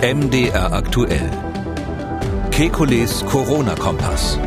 [0.00, 1.28] MDR aktuell.
[2.52, 4.38] Kekules Corona-Kompass.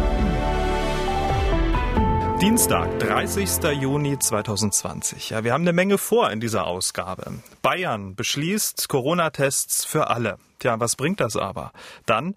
[2.39, 3.61] Dienstag, 30.
[3.81, 5.31] Juni 2020.
[5.31, 7.41] Ja, wir haben eine Menge vor in dieser Ausgabe.
[7.61, 10.37] Bayern beschließt Corona-Tests für alle.
[10.59, 11.73] Tja, was bringt das aber?
[12.05, 12.35] Dann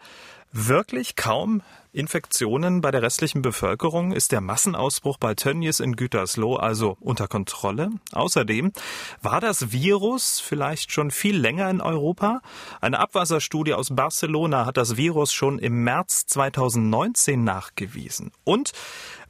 [0.54, 1.62] wirklich kaum
[1.92, 4.12] Infektionen bei der restlichen Bevölkerung?
[4.12, 7.90] Ist der Massenausbruch bei Tönnies in Gütersloh also unter Kontrolle?
[8.12, 8.72] Außerdem,
[9.20, 12.40] war das Virus vielleicht schon viel länger in Europa?
[12.80, 18.32] Eine Abwasserstudie aus Barcelona hat das Virus schon im März 2019 nachgewiesen.
[18.44, 18.72] Und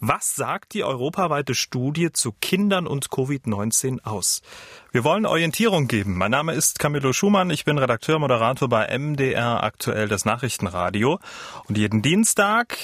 [0.01, 4.43] was sagt die europaweite Studie zu Kindern und Covid-19 aus?
[4.93, 6.17] Wir wollen Orientierung geben.
[6.17, 7.51] Mein Name ist Camillo Schumann.
[7.51, 11.19] Ich bin Redakteur, Moderator bei MDR aktuell das Nachrichtenradio.
[11.69, 12.77] Und jeden Dienstag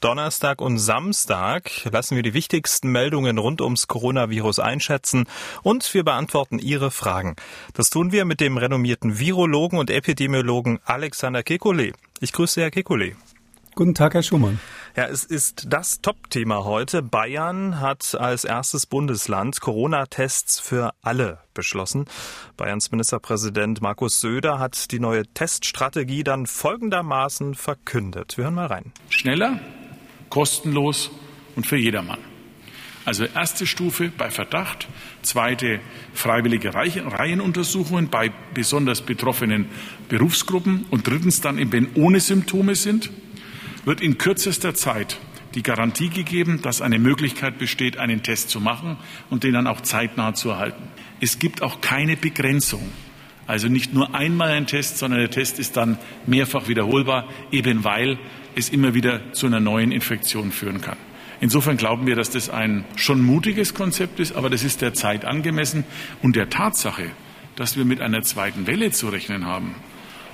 [0.00, 5.26] Donnerstag und Samstag lassen wir die wichtigsten Meldungen rund ums Coronavirus einschätzen
[5.64, 7.34] und wir beantworten Ihre Fragen.
[7.74, 11.94] Das tun wir mit dem renommierten Virologen und Epidemiologen Alexander Kekulé.
[12.20, 13.16] Ich grüße Herr Kekulé.
[13.78, 14.58] Guten Tag, Herr Schumann.
[14.96, 17.00] Ja, es ist das Top-Thema heute.
[17.00, 22.06] Bayern hat als erstes Bundesland Corona-Tests für alle beschlossen.
[22.56, 28.36] Bayerns Ministerpräsident Markus Söder hat die neue Teststrategie dann folgendermaßen verkündet.
[28.36, 28.92] Wir hören mal rein.
[29.10, 29.60] Schneller,
[30.28, 31.12] kostenlos
[31.54, 32.18] und für jedermann.
[33.04, 34.88] Also erste Stufe bei Verdacht,
[35.22, 35.78] zweite
[36.14, 39.66] freiwillige Reihenuntersuchungen bei besonders betroffenen
[40.08, 43.08] Berufsgruppen und drittens dann eben, wenn ohne Symptome sind
[43.88, 45.18] wird in kürzester Zeit
[45.54, 48.98] die Garantie gegeben, dass eine Möglichkeit besteht, einen Test zu machen
[49.30, 50.82] und den dann auch zeitnah zu erhalten.
[51.22, 52.82] Es gibt auch keine Begrenzung.
[53.46, 58.18] Also nicht nur einmal ein Test, sondern der Test ist dann mehrfach wiederholbar, eben weil
[58.54, 60.98] es immer wieder zu einer neuen Infektion führen kann.
[61.40, 65.24] Insofern glauben wir, dass das ein schon mutiges Konzept ist, aber das ist der Zeit
[65.24, 65.84] angemessen
[66.20, 67.10] und der Tatsache,
[67.56, 69.74] dass wir mit einer zweiten Welle zu rechnen haben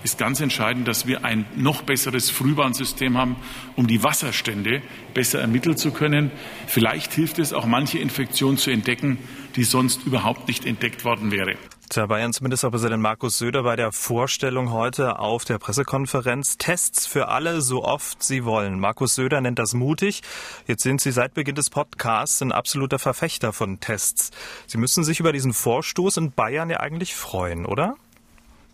[0.05, 3.37] ist ganz entscheidend, dass wir ein noch besseres Frühwarnsystem haben,
[3.75, 4.83] um die Wasserstände
[5.15, 6.31] besser ermitteln zu können.
[6.67, 9.19] Vielleicht hilft es auch, manche Infektionen zu entdecken,
[9.57, 11.57] die sonst überhaupt nicht entdeckt worden wäre.
[11.89, 17.61] Tja, Bayerns Ministerpräsident Markus Söder bei der Vorstellung heute auf der Pressekonferenz Tests für alle,
[17.61, 18.81] so oft sie wollen.
[18.81, 20.23] Markus Söder nennt das mutig.
[20.67, 24.33] Jetzt sind Sie seit Beginn des Podcasts ein absoluter Verfechter von Tests.
[24.67, 27.97] Sie müssen sich über diesen Vorstoß in Bayern ja eigentlich freuen, oder?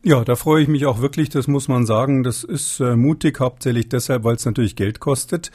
[0.03, 2.22] Ja, da freue ich mich auch wirklich, das muss man sagen.
[2.22, 5.50] Das ist äh, mutig, hauptsächlich deshalb, weil es natürlich Geld kostet,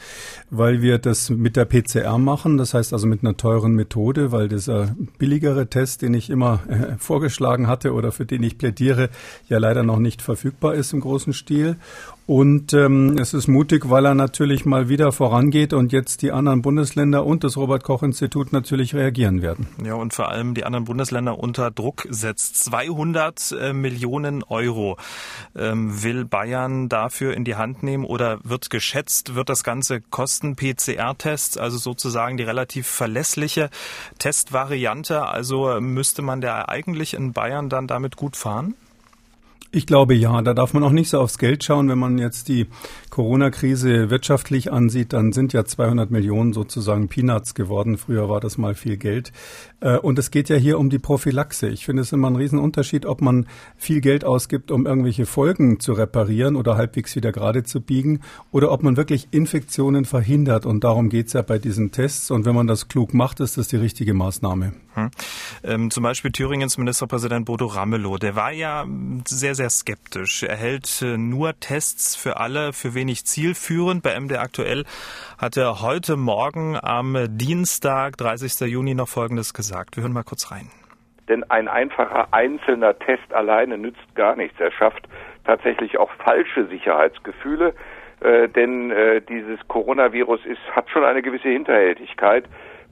[0.50, 4.46] weil wir das mit der PCR machen, das heißt also mit einer teuren Methode, weil
[4.48, 9.10] dieser billigere Test, den ich immer äh, vorgeschlagen hatte oder für den ich plädiere,
[9.48, 11.74] ja leider noch nicht verfügbar ist im großen Stil.
[12.26, 16.60] Und ähm, es ist mutig, weil er natürlich mal wieder vorangeht und jetzt die anderen
[16.60, 19.68] Bundesländer und das Robert Koch Institut natürlich reagieren werden.
[19.84, 22.64] Ja, und vor allem die anderen Bundesländer unter Druck setzt.
[22.64, 24.96] 200 äh, Millionen Euro
[25.54, 30.56] ähm, will Bayern dafür in die Hand nehmen oder wird geschätzt, wird das Ganze kosten
[30.56, 33.70] PCR-Tests, also sozusagen die relativ verlässliche
[34.18, 35.22] Testvariante.
[35.22, 38.74] Also müsste man der eigentlich in Bayern dann damit gut fahren?
[39.72, 41.88] Ich glaube ja, da darf man auch nicht so aufs Geld schauen.
[41.88, 42.66] Wenn man jetzt die
[43.10, 47.98] Corona-Krise wirtschaftlich ansieht, dann sind ja 200 Millionen sozusagen Peanuts geworden.
[47.98, 49.32] Früher war das mal viel Geld.
[49.80, 51.68] Äh, und es geht ja hier um die Prophylaxe.
[51.68, 53.46] Ich finde es immer ein Riesenunterschied, ob man
[53.76, 58.20] viel Geld ausgibt, um irgendwelche Folgen zu reparieren oder halbwegs wieder gerade zu biegen,
[58.52, 60.64] oder ob man wirklich Infektionen verhindert.
[60.64, 62.30] Und darum geht es ja bei diesen Tests.
[62.30, 64.74] Und wenn man das klug macht, ist das die richtige Maßnahme.
[64.96, 65.10] Hm.
[65.62, 68.86] Ähm, zum Beispiel Thüringens Ministerpräsident Bodo Ramelow, der war ja
[69.26, 70.42] sehr, sehr skeptisch.
[70.42, 74.02] Er hält äh, nur Tests für alle für wenig zielführend.
[74.02, 74.84] Bei MD aktuell
[75.38, 78.68] hat er heute Morgen am Dienstag, 30.
[78.72, 79.96] Juni, noch Folgendes gesagt.
[79.96, 80.70] Wir hören mal kurz rein.
[81.28, 84.58] Denn ein einfacher einzelner Test alleine nützt gar nichts.
[84.58, 85.06] Er schafft
[85.44, 87.74] tatsächlich auch falsche Sicherheitsgefühle.
[88.20, 92.44] Äh, denn äh, dieses Coronavirus ist, hat schon eine gewisse Hinterhältigkeit.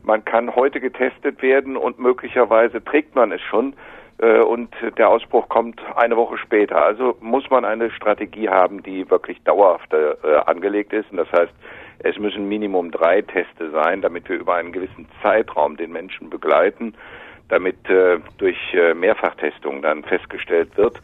[0.05, 3.75] Man kann heute getestet werden und möglicherweise trägt man es schon
[4.19, 6.85] äh, und der Ausbruch kommt eine Woche später.
[6.85, 10.15] Also muss man eine Strategie haben, die wirklich dauerhaft äh,
[10.47, 11.11] angelegt ist.
[11.11, 11.53] Und das heißt,
[12.01, 16.95] es müssen Minimum drei Teste sein, damit wir über einen gewissen Zeitraum den Menschen begleiten,
[17.49, 21.01] damit äh, durch äh, Mehrfachtestung dann festgestellt wird,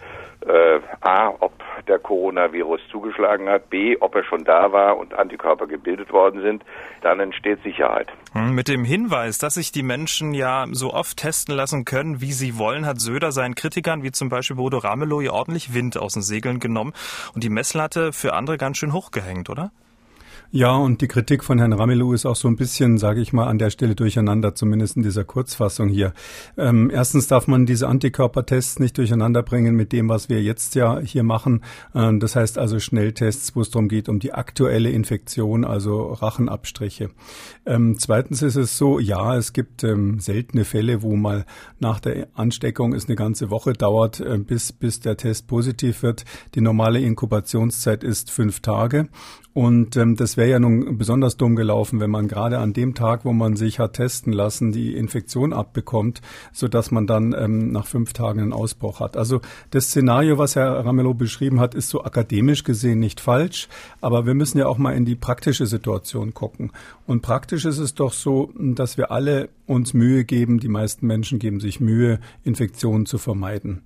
[0.47, 1.53] äh, A, ob
[1.87, 6.65] der Coronavirus zugeschlagen hat, B, ob er schon da war und Antikörper gebildet worden sind,
[7.03, 8.09] dann entsteht Sicherheit.
[8.33, 12.33] Hm, mit dem Hinweis, dass sich die Menschen ja so oft testen lassen können, wie
[12.33, 16.15] sie wollen, hat Söder seinen Kritikern, wie zum Beispiel Bodo Ramelow, ja ordentlich Wind aus
[16.15, 16.93] den Segeln genommen
[17.35, 19.71] und die Messlatte für andere ganz schön hochgehängt, oder?
[20.53, 23.47] Ja, und die Kritik von Herrn Ramelow ist auch so ein bisschen, sage ich mal,
[23.47, 26.13] an der Stelle durcheinander, zumindest in dieser Kurzfassung hier.
[26.59, 30.99] Ähm, erstens darf man diese Antikörpertests nicht durcheinander bringen mit dem, was wir jetzt ja
[30.99, 31.63] hier machen.
[31.95, 37.11] Ähm, das heißt also Schnelltests, wo es darum geht, um die aktuelle Infektion, also Rachenabstriche.
[37.65, 41.47] Ähm, zweitens ist es so, ja, es gibt ähm, seltene Fälle, wo mal
[41.79, 46.25] nach der Ansteckung es eine ganze Woche dauert, äh, bis, bis der Test positiv wird.
[46.57, 49.09] Die normale Inkubationszeit ist fünf Tage.
[49.53, 53.27] Und ähm, das wäre ja nun besonders dumm gelaufen, wenn man gerade an dem Tag,
[53.27, 57.87] wo man sich hat testen lassen, die Infektion abbekommt, so dass man dann ähm, nach
[57.87, 59.19] fünf Tagen einen Ausbruch hat.
[59.19, 63.69] Also das Szenario, was Herr Ramelow beschrieben hat, ist so akademisch gesehen nicht falsch,
[64.01, 66.73] aber wir müssen ja auch mal in die praktische Situation gucken.
[67.07, 71.39] Und praktisch ist es doch so, dass wir alle uns Mühe geben, die meisten Menschen
[71.39, 73.83] geben sich Mühe, Infektionen zu vermeiden.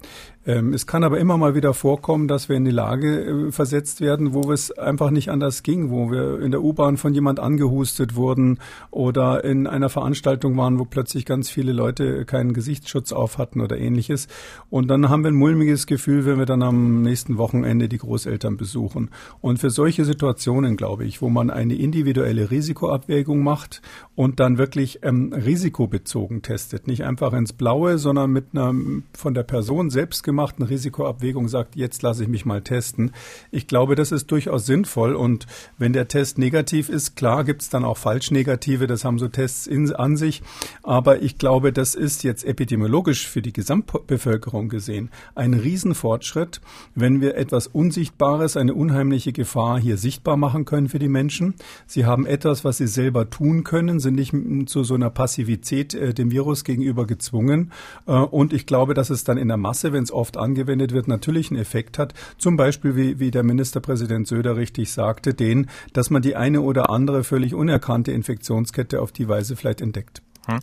[0.46, 4.00] Ähm, es kann aber immer mal wieder vorkommen, dass wir in die Lage äh, versetzt
[4.00, 8.14] werden, wo es einfach nicht anders ging, wo wir in der U-Bahn von jemand angehustet
[8.14, 8.58] wurden
[8.90, 13.78] oder in einer Veranstaltung waren, wo plötzlich ganz viele Leute keinen Gesichtsschutz auf hatten oder
[13.78, 14.28] ähnliches.
[14.70, 18.56] Und dann haben wir ein mulmiges Gefühl, wenn wir dann am nächsten Wochenende die Großeltern
[18.56, 19.10] besuchen.
[19.40, 23.80] Und für solche Situationen, glaube ich, wo man eine individuelle Risikoabwägung macht
[24.14, 25.32] und dann wirklich ähm,
[25.74, 26.86] risikobezogen testet.
[26.86, 28.74] Nicht einfach ins Blaue, sondern mit einer
[29.12, 33.12] von der Person selbst gemachten Risikoabwägung sagt, jetzt lasse ich mich mal testen.
[33.50, 35.14] Ich glaube, das ist durchaus sinnvoll.
[35.14, 35.46] Und
[35.78, 39.28] wenn der Test negativ ist, klar gibt es dann auch falsch negative, das haben so
[39.28, 40.42] Tests in, an sich.
[40.82, 46.60] Aber ich glaube, das ist jetzt epidemiologisch für die Gesamtbevölkerung gesehen ein Riesenfortschritt,
[46.94, 51.54] wenn wir etwas Unsichtbares, eine unheimliche Gefahr hier sichtbar machen können für die Menschen.
[51.86, 54.34] Sie haben etwas, was sie selber tun können sind nicht
[54.68, 57.72] zu so einer Passivität äh, dem Virus gegenüber gezwungen.
[58.06, 61.08] Äh, und ich glaube, dass es dann in der Masse, wenn es oft angewendet wird,
[61.08, 62.14] natürlich einen Effekt hat.
[62.38, 66.90] Zum Beispiel, wie, wie der Ministerpräsident Söder richtig sagte, den, dass man die eine oder
[66.90, 70.23] andere völlig unerkannte Infektionskette auf die Weise vielleicht entdeckt.
[70.46, 70.60] Hm.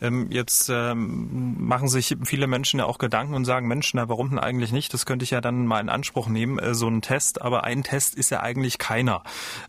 [0.00, 4.30] Ähm, jetzt ähm, machen sich viele Menschen ja auch Gedanken und sagen, Mensch, na warum
[4.30, 4.92] denn eigentlich nicht?
[4.94, 7.42] Das könnte ich ja dann mal in Anspruch nehmen, äh, so ein Test.
[7.42, 9.22] Aber ein Test ist ja eigentlich keiner.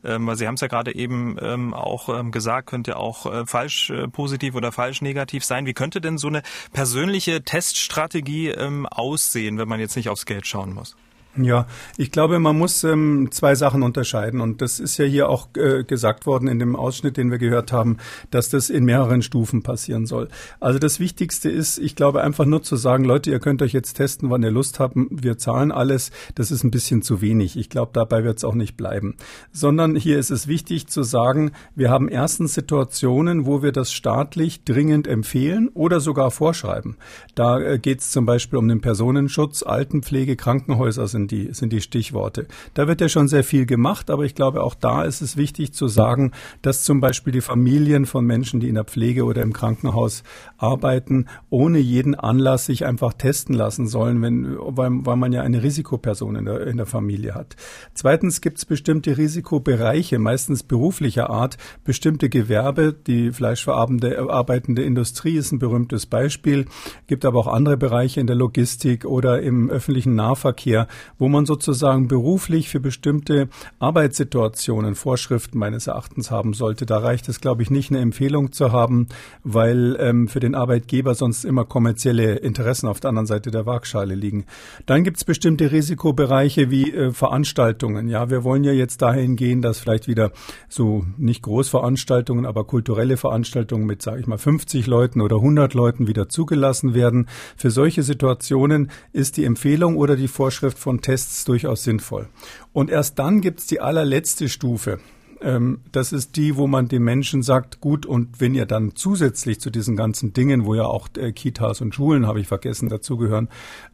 [0.03, 3.45] Ähm, weil Sie haben es ja gerade eben ähm, auch gesagt, könnte ja auch äh,
[3.45, 5.65] falsch äh, positiv oder falsch negativ sein.
[5.65, 6.41] Wie könnte denn so eine
[6.73, 8.55] persönliche Teststrategie
[8.89, 10.95] aussehen, wenn man jetzt nicht aufs Geld schauen muss?
[11.37, 14.41] Ja, ich glaube, man muss ähm, zwei Sachen unterscheiden.
[14.41, 17.71] Und das ist ja hier auch äh, gesagt worden in dem Ausschnitt, den wir gehört
[17.71, 17.97] haben,
[18.31, 20.27] dass das in mehreren Stufen passieren soll.
[20.59, 23.93] Also das Wichtigste ist, ich glaube, einfach nur zu sagen, Leute, ihr könnt euch jetzt
[23.93, 27.57] testen, wann ihr Lust habt, wir zahlen alles, das ist ein bisschen zu wenig.
[27.57, 29.15] Ich glaube, dabei wird es auch nicht bleiben.
[29.51, 34.63] Sondern hier ist es wichtig zu sagen, wir haben erstens Situationen, wo wir das staatlich
[34.63, 36.97] dringend empfehlen oder sogar vorschreiben.
[37.35, 41.73] Da äh, geht es zum Beispiel um den Personenschutz, Altenpflege, Krankenhäuser sind sind die, sind
[41.73, 42.47] die Stichworte.
[42.73, 45.73] Da wird ja schon sehr viel gemacht, aber ich glaube, auch da ist es wichtig
[45.73, 46.31] zu sagen,
[46.61, 50.23] dass zum Beispiel die Familien von Menschen, die in der Pflege oder im Krankenhaus
[50.57, 55.61] arbeiten, ohne jeden Anlass sich einfach testen lassen sollen, wenn, weil, weil man ja eine
[55.61, 57.55] Risikoperson in der, in der Familie hat.
[57.93, 65.59] Zweitens gibt es bestimmte Risikobereiche, meistens beruflicher Art, bestimmte Gewerbe, die fleischverarbeitende Industrie ist ein
[65.59, 66.65] berühmtes Beispiel,
[67.07, 70.87] gibt aber auch andere Bereiche in der Logistik oder im öffentlichen Nahverkehr,
[71.19, 76.85] wo man sozusagen beruflich für bestimmte Arbeitssituationen Vorschriften meines Erachtens haben sollte.
[76.85, 79.07] Da reicht es, glaube ich, nicht eine Empfehlung zu haben,
[79.43, 84.15] weil ähm, für den Arbeitgeber sonst immer kommerzielle Interessen auf der anderen Seite der Waagschale
[84.15, 84.45] liegen.
[84.85, 88.07] Dann gibt es bestimmte Risikobereiche wie äh, Veranstaltungen.
[88.07, 90.31] Ja, wir wollen ja jetzt dahin gehen, dass vielleicht wieder
[90.69, 96.07] so nicht Großveranstaltungen, aber kulturelle Veranstaltungen mit, sage ich mal, 50 Leuten oder 100 Leuten
[96.07, 97.27] wieder zugelassen werden.
[97.57, 102.27] Für solche Situationen ist die Empfehlung oder die Vorschrift von Tests durchaus sinnvoll.
[102.71, 104.99] Und erst dann gibt es die allerletzte Stufe.
[105.41, 109.61] Ähm, das ist die, wo man den Menschen sagt, gut, und wenn ihr dann zusätzlich
[109.61, 113.47] zu diesen ganzen Dingen, wo ja auch äh, Kitas und Schulen, habe ich vergessen, dazugehören,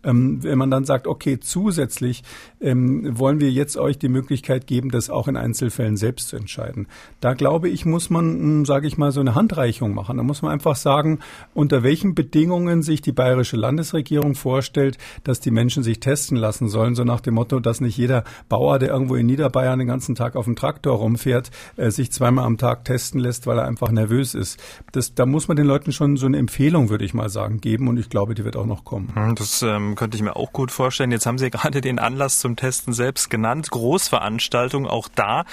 [0.04, 2.24] ähm, wenn man dann sagt, okay, zusätzlich
[2.62, 6.88] ähm, wollen wir jetzt euch die Möglichkeit geben, das auch in Einzelfällen selbst zu entscheiden.
[7.20, 10.18] Da glaube ich, muss man, hm, sage ich mal, so eine Handreichung machen.
[10.18, 11.20] Da muss man einfach sagen,
[11.54, 16.96] unter welchen Bedingungen sich die bayerische Landesregierung vorstellt, dass die Menschen sich testen lassen sollen,
[16.96, 20.36] so nach dem Motto, dass nicht jeder Bauer, der irgendwo in Niederbayern den ganzen Tag
[20.36, 23.92] auf dem Traktor rumfährt, fährt, äh, sich zweimal am Tag testen lässt, weil er einfach
[23.92, 24.62] nervös ist.
[24.92, 27.88] Das, da muss man den Leuten schon so eine Empfehlung, würde ich mal sagen, geben
[27.88, 29.12] und ich glaube, die wird auch noch kommen.
[29.14, 31.12] Hm, das ähm, könnte ich mir auch gut vorstellen.
[31.12, 33.70] Jetzt haben Sie gerade den Anlass zum Testen selbst genannt.
[33.72, 35.46] Großveranstaltung, auch da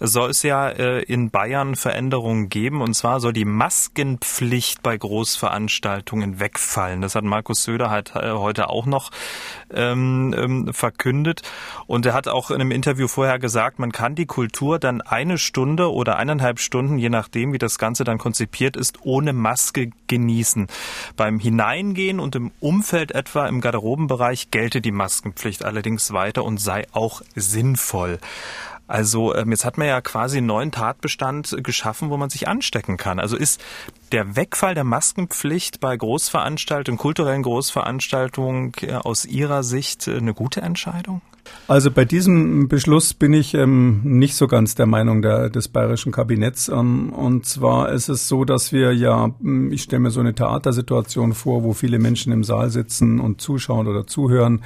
[0.00, 6.40] soll es ja äh, in Bayern Veränderungen geben und zwar soll die Maskenpflicht bei Großveranstaltungen
[6.40, 7.00] wegfallen.
[7.00, 9.10] Das hat Markus Söder halt äh, heute auch noch
[9.72, 11.42] ähm, ähm, verkündet
[11.86, 15.28] und er hat auch in einem Interview vorher gesagt, man kann die Kultur dann ein
[15.28, 19.90] eine Stunde oder eineinhalb Stunden, je nachdem, wie das Ganze dann konzipiert ist, ohne Maske
[20.06, 20.68] genießen.
[21.16, 26.86] Beim Hineingehen und im Umfeld etwa im Garderobenbereich gelte die Maskenpflicht allerdings weiter und sei
[26.92, 28.20] auch sinnvoll.
[28.88, 32.96] Also ähm, jetzt hat man ja quasi einen neuen Tatbestand geschaffen, wo man sich anstecken
[32.96, 33.20] kann.
[33.20, 33.60] Also ist
[34.12, 40.62] der Wegfall der Maskenpflicht bei Großveranstaltungen, kulturellen Großveranstaltungen äh, aus Ihrer Sicht äh, eine gute
[40.62, 41.20] Entscheidung?
[41.68, 46.12] Also bei diesem Beschluss bin ich ähm, nicht so ganz der Meinung der, des bayerischen
[46.12, 46.70] Kabinetts.
[46.70, 50.34] Ähm, und zwar ist es so, dass wir ja, hm, ich stelle mir so eine
[50.34, 54.62] Theatersituation vor, wo viele Menschen im Saal sitzen und zuschauen oder zuhören.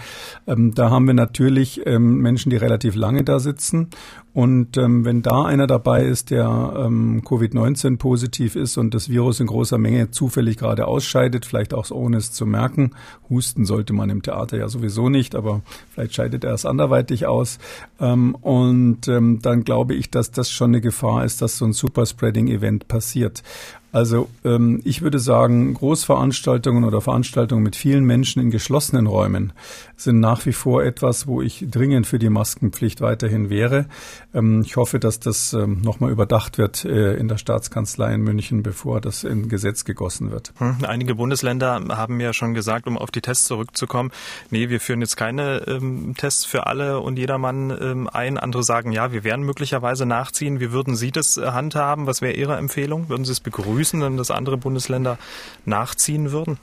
[0.47, 3.89] Ähm, da haben wir natürlich ähm, Menschen, die relativ lange da sitzen.
[4.35, 9.41] Und ähm, wenn da einer dabei ist, der ähm, Covid-19 positiv ist und das Virus
[9.41, 12.93] in großer Menge zufällig gerade ausscheidet, vielleicht auch ohne es zu merken,
[13.29, 15.61] husten sollte man im Theater ja sowieso nicht, aber
[15.91, 17.59] vielleicht scheidet er es anderweitig aus.
[18.01, 21.75] Ähm, und ähm, dann glaube ich, dass das schon eine Gefahr ist, dass so ein
[21.75, 23.43] Superspreading-Event passiert.
[23.93, 29.53] Also ähm, ich würde sagen, Großveranstaltungen oder Veranstaltungen mit vielen Menschen in geschlossenen Räumen
[29.97, 33.87] sind nach wie vor etwas, wo ich dringend für die Maskenpflicht weiterhin wäre.
[34.33, 38.63] Ähm, ich hoffe, dass das ähm, nochmal überdacht wird äh, in der Staatskanzlei in München,
[38.63, 40.55] bevor das in Gesetz gegossen wird.
[40.57, 44.11] Hm, einige Bundesländer haben ja schon gesagt, um auf die Tests zurückzukommen,
[44.51, 48.39] nee, wir führen jetzt keine ähm, Tests für alle und jedermann ähm, ein.
[48.39, 50.61] Andere sagen, ja, wir werden möglicherweise nachziehen.
[50.61, 52.07] Wie würden Sie das äh, handhaben?
[52.07, 53.11] Was wäre Ihre Empfehlung?
[53.11, 53.82] Würden Sie es begrüßen?
[53.83, 55.19] Begrüßen, dass andere Bundesländer
[55.65, 56.59] nachziehen würden?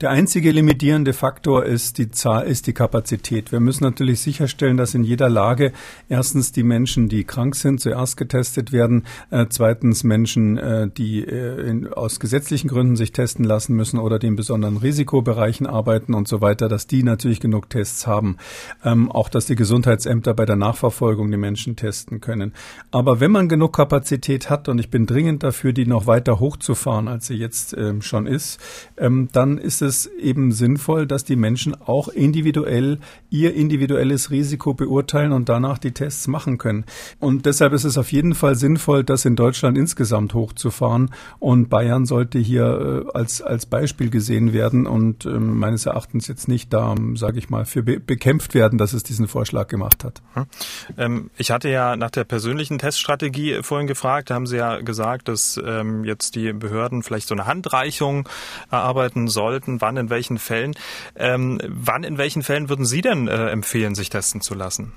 [0.00, 3.52] Der einzige limitierende Faktor ist die Zahl, ist die Kapazität.
[3.52, 5.72] Wir müssen natürlich sicherstellen, dass in jeder Lage
[6.08, 11.70] erstens die Menschen, die krank sind, zuerst getestet werden, äh, zweitens Menschen, äh, die äh,
[11.70, 16.26] in, aus gesetzlichen Gründen sich testen lassen müssen oder die in besonderen Risikobereichen arbeiten und
[16.26, 18.36] so weiter, dass die natürlich genug Tests haben.
[18.84, 22.52] Ähm, auch, dass die Gesundheitsämter bei der Nachverfolgung die Menschen testen können.
[22.90, 27.06] Aber wenn man genug Kapazität hat, und ich bin dringend dafür, die noch weiter hochzufahren,
[27.06, 28.58] als sie jetzt ähm, schon ist,
[28.96, 32.98] ähm, dann ist es eben sinnvoll, dass die Menschen auch individuell
[33.34, 36.84] ihr individuelles Risiko beurteilen und danach die Tests machen können.
[37.18, 41.10] Und deshalb ist es auf jeden Fall sinnvoll, das in Deutschland insgesamt hochzufahren.
[41.40, 46.46] Und Bayern sollte hier äh, als, als Beispiel gesehen werden und ähm, meines Erachtens jetzt
[46.46, 50.22] nicht da, sage ich mal, für be bekämpft werden, dass es diesen Vorschlag gemacht hat.
[50.34, 50.46] Hm.
[50.96, 54.30] Ähm, ich hatte ja nach der persönlichen Teststrategie vorhin gefragt.
[54.30, 58.28] Da haben Sie ja gesagt, dass ähm, jetzt die Behörden vielleicht so eine Handreichung
[58.70, 60.74] erarbeiten sollten wann in welchen Fällen.
[61.16, 64.92] Wann in welchen Fällen würden Sie denn äh, empfehlen, sich testen zu lassen?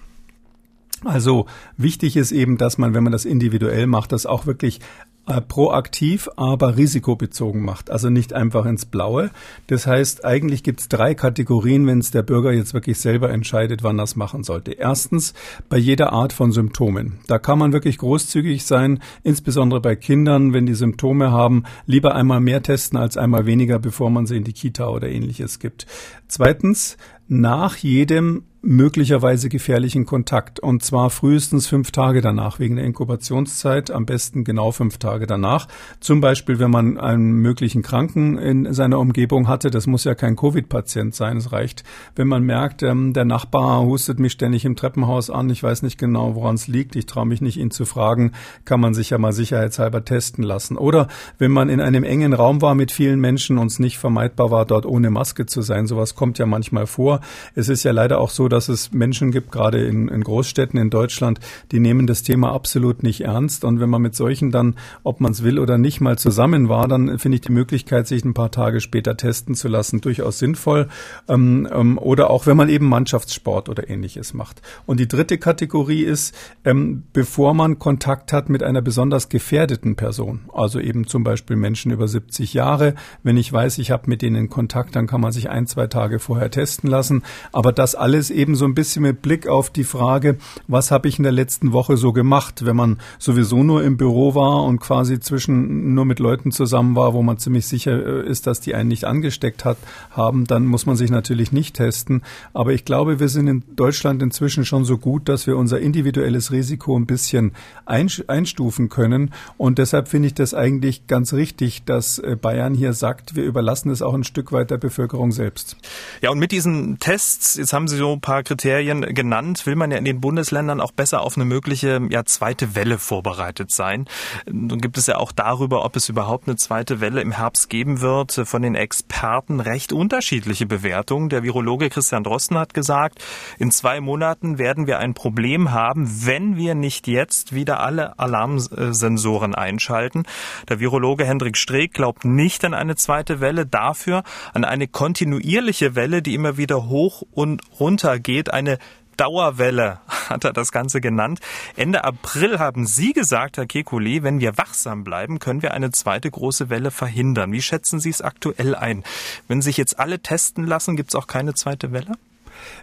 [1.04, 1.46] Also
[1.78, 4.80] wichtig ist eben, dass man, wenn man das individuell macht, das auch wirklich
[5.28, 7.92] äh, proaktiv, aber risikobezogen macht.
[7.92, 9.30] Also nicht einfach ins Blaue.
[9.68, 13.84] Das heißt, eigentlich gibt es drei Kategorien, wenn es der Bürger jetzt wirklich selber entscheidet,
[13.84, 14.72] wann das machen sollte.
[14.72, 15.34] Erstens
[15.70, 17.20] bei jeder Art von Symptomen.
[17.28, 22.40] Da kann man wirklich großzügig sein, insbesondere bei Kindern, wenn die Symptome haben, lieber einmal
[22.40, 25.88] mehr testen als einmal weniger, bevor man sie in die Kita oder ähnliches gibt.
[26.28, 30.60] Zweitens, nach jedem möglicherweise gefährlichen Kontakt.
[30.60, 35.70] Und zwar frühestens fünf Tage danach, wegen der Inkubationszeit, am besten genau fünf Tage danach.
[36.02, 40.36] Zum Beispiel, wenn man einen möglichen Kranken in seiner Umgebung hatte, das muss ja kein
[40.36, 41.86] Covid-Patient sein, es reicht,
[42.18, 45.98] wenn man merkt, ähm, der Nachbar hustet mich ständig im Treppenhaus an, ich weiß nicht
[45.98, 48.34] genau, woran es liegt, ich traue mich nicht, ihn zu fragen,
[48.66, 50.76] kann man sich ja mal sicherheitshalber testen lassen.
[50.76, 51.08] Oder
[51.38, 54.66] wenn man in einem engen Raum war mit vielen Menschen und es nicht vermeidbar war,
[54.66, 57.22] dort ohne Maske zu sein, sowas kommt ja manchmal vor.
[57.56, 60.80] Es ist ja leider auch so, dass dass es Menschen gibt, gerade in, in Großstädten
[60.80, 61.40] in Deutschland,
[61.72, 63.64] die nehmen das Thema absolut nicht ernst.
[63.64, 66.88] Und wenn man mit solchen dann, ob man es will oder nicht, mal zusammen war,
[66.88, 70.88] dann finde ich die Möglichkeit, sich ein paar Tage später testen zu lassen, durchaus sinnvoll.
[71.28, 74.64] Ähm, ähm, oder auch wenn man eben Mannschaftssport oder ähnliches macht.
[74.88, 76.34] Und die dritte Kategorie ist,
[76.66, 81.92] ähm, bevor man Kontakt hat mit einer besonders gefährdeten Person, also eben zum Beispiel Menschen
[81.92, 82.96] über 70 Jahre.
[83.22, 86.18] Wenn ich weiß, ich habe mit denen Kontakt, dann kann man sich ein, zwei Tage
[86.18, 87.22] vorher testen lassen.
[87.52, 90.38] Aber das alles eben eben so ein bisschen mit Blick auf die Frage,
[90.70, 94.36] was habe ich in der letzten Woche so gemacht, wenn man sowieso nur im Büro
[94.36, 98.48] war und quasi zwischen nur mit Leuten zusammen war, wo man ziemlich sicher äh, ist,
[98.48, 99.78] dass die einen nicht angesteckt hat,
[100.12, 102.22] haben, dann muss man sich natürlich nicht testen.
[102.54, 106.54] Aber ich glaube, wir sind in Deutschland inzwischen schon so gut, dass wir unser individuelles
[106.54, 107.52] Risiko ein bisschen
[107.86, 109.34] einstufen können.
[109.58, 113.90] Und deshalb finde ich das eigentlich ganz richtig, dass äh, Bayern hier sagt, wir überlassen
[113.90, 115.76] es auch ein Stück weit der Bevölkerung selbst.
[116.22, 119.98] Ja, und mit diesen Tests, jetzt haben Sie so paar Kriterien genannt, will man ja
[119.98, 124.04] in den Bundesländern auch besser auf eine mögliche ja, zweite Welle vorbereitet sein.
[124.52, 128.02] Nun gibt es ja auch darüber, ob es überhaupt eine zweite Welle im Herbst geben
[128.02, 131.30] wird, von den Experten recht unterschiedliche Bewertungen.
[131.30, 133.24] Der Virologe Christian Drosten hat gesagt,
[133.60, 139.56] in zwei Monaten werden wir ein Problem haben, wenn wir nicht jetzt wieder alle Alarmsensoren
[139.56, 140.24] einschalten.
[140.68, 146.22] Der Virologe Hendrik Streeck glaubt nicht an eine zweite Welle, dafür an eine kontinuierliche Welle,
[146.22, 148.78] die immer wieder hoch und runter geht, eine
[149.18, 151.40] Dauerwelle hat er das Ganze genannt.
[151.76, 156.30] Ende April haben Sie gesagt, Herr Kekulé, wenn wir wachsam bleiben, können wir eine zweite
[156.30, 157.52] große Welle verhindern.
[157.52, 159.04] Wie schätzen Sie es aktuell ein?
[159.48, 162.14] Wenn sich jetzt alle testen lassen, gibt es auch keine zweite Welle?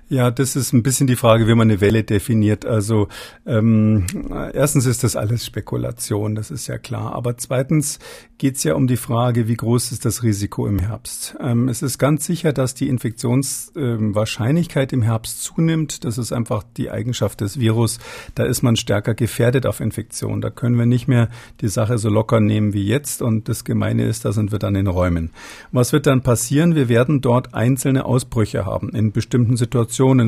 [0.08, 2.66] Ja, das ist ein bisschen die Frage, wie man eine Welle definiert.
[2.66, 3.08] Also
[3.46, 4.06] ähm,
[4.52, 7.14] erstens ist das alles Spekulation, das ist ja klar.
[7.14, 7.98] Aber zweitens
[8.38, 11.36] geht es ja um die Frage, wie groß ist das Risiko im Herbst.
[11.40, 16.04] Ähm, es ist ganz sicher, dass die Infektionswahrscheinlichkeit ähm, im Herbst zunimmt.
[16.04, 17.98] Das ist einfach die Eigenschaft des Virus.
[18.34, 20.40] Da ist man stärker gefährdet auf Infektion.
[20.40, 21.28] Da können wir nicht mehr
[21.60, 23.22] die Sache so locker nehmen wie jetzt.
[23.22, 25.30] Und das Gemeine ist, da sind wir dann in Räumen.
[25.72, 26.74] Was wird dann passieren?
[26.74, 29.73] Wir werden dort einzelne Ausbrüche haben in bestimmten Situationen,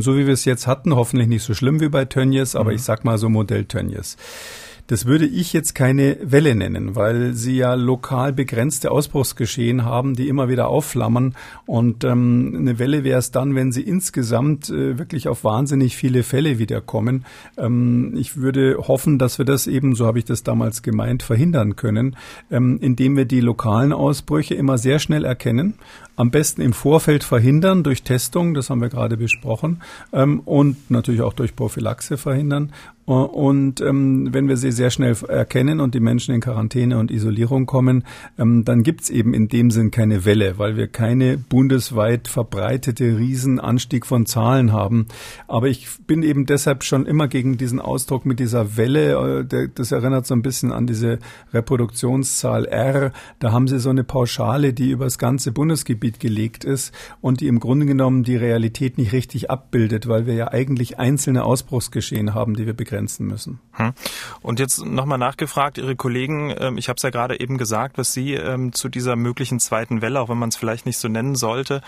[0.03, 0.95] so wie wir es jetzt hatten.
[0.95, 2.76] Hoffentlich nicht so schlimm wie bei Tönnies, aber mhm.
[2.76, 4.17] ich sag mal so Modell Tönnies.
[4.88, 10.29] Das würde ich jetzt keine Welle nennen, weil sie ja lokal begrenzte Ausbruchsgeschehen haben, die
[10.29, 11.35] immer wieder aufflammen.
[11.67, 16.23] Und ähm, eine Welle wäre es dann, wenn sie insgesamt äh, wirklich auf wahnsinnig viele
[16.23, 17.25] Fälle wiederkommen.
[17.59, 21.75] Ähm, ich würde hoffen, dass wir das eben, so habe ich das damals gemeint, verhindern
[21.75, 22.17] können,
[22.53, 25.75] ähm, indem wir die lokalen Ausbrüche immer sehr schnell erkennen
[26.16, 29.82] am besten im Vorfeld verhindern durch Testung, das haben wir gerade besprochen,
[30.12, 32.73] ähm, und natürlich auch durch Prophylaxe verhindern.
[33.06, 37.11] Äh, und ähm, wenn wir sie sehr schnell erkennen und die Menschen in Quarantäne und
[37.11, 38.04] Isolierung kommen,
[38.38, 44.06] ähm, dann gibt's eben in dem Sinn keine Welle, weil wir keine bundesweit verbreitete Riesenanstieg
[44.06, 45.06] von Zahlen haben.
[45.49, 49.46] Aber ich bin eben deshalb schon immer gegen diesen Ausdruck mit dieser Welle.
[49.50, 51.18] Äh, das erinnert so ein bisschen an diese
[51.52, 53.12] Reproduktionszahl R.
[53.38, 57.40] Da haben sie so eine Pauschale, die über das ganze Bundesgebiet Rechtsgebiet gelegt ist und
[57.40, 62.34] die im Grunde genommen die Realität nicht richtig abbildet, weil wir ja eigentlich einzelne Ausbruchsgeschehen
[62.34, 63.60] haben, die wir begrenzen müssen.
[63.72, 63.92] Hm.
[64.42, 68.12] Und jetzt nochmal nachgefragt, Ihre Kollegen, ähm, ich habe es ja gerade eben gesagt, was
[68.12, 71.34] Sie ähm, zu dieser möglichen zweiten Welle, auch wenn man es vielleicht nicht so nennen
[71.34, 71.82] sollte,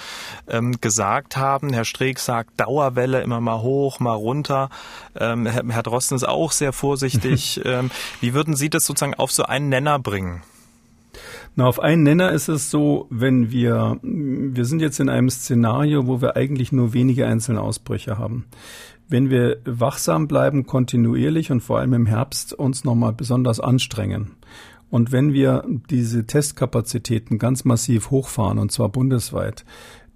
[0.48, 1.72] ähm, gesagt haben.
[1.72, 4.70] Herr Streeck sagt Dauerwelle immer mal hoch, mal runter.
[5.14, 7.60] Herr Drosten ist auch sehr vorsichtig.
[8.20, 10.42] Wie würden Sie das sozusagen auf so einen Nenner bringen?
[11.58, 16.06] Na, auf einen Nenner ist es so, wenn wir, wir sind jetzt in einem Szenario,
[16.06, 18.44] wo wir eigentlich nur wenige einzelne Ausbrüche haben.
[19.08, 24.36] Wenn wir wachsam bleiben, kontinuierlich und vor allem im Herbst uns nochmal besonders anstrengen.
[24.88, 29.64] Und wenn wir diese Testkapazitäten ganz massiv hochfahren, und zwar bundesweit,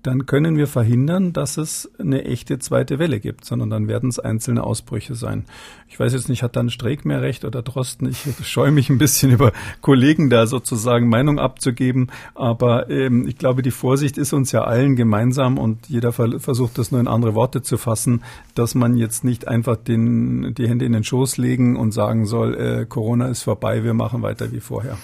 [0.02, 4.18] dann können wir verhindern, dass es eine echte zweite Welle gibt, sondern dann werden es
[4.18, 5.44] einzelne Ausbrüche sein.
[5.88, 8.08] Ich weiß jetzt nicht, hat dann Streeck mehr recht oder Drosten?
[8.08, 13.62] Ich scheue mich ein bisschen über Kollegen da sozusagen Meinung abzugeben, aber ähm, ich glaube,
[13.62, 17.62] die Vorsicht ist uns ja allen gemeinsam und jeder versucht das nur in andere Worte
[17.62, 18.22] zu fassen,
[18.54, 22.54] dass man jetzt nicht einfach den, die Hände in den Schoß legen und sagen soll,
[22.54, 24.98] äh, Corona ist vorbei, wir machen weiter wie vorher.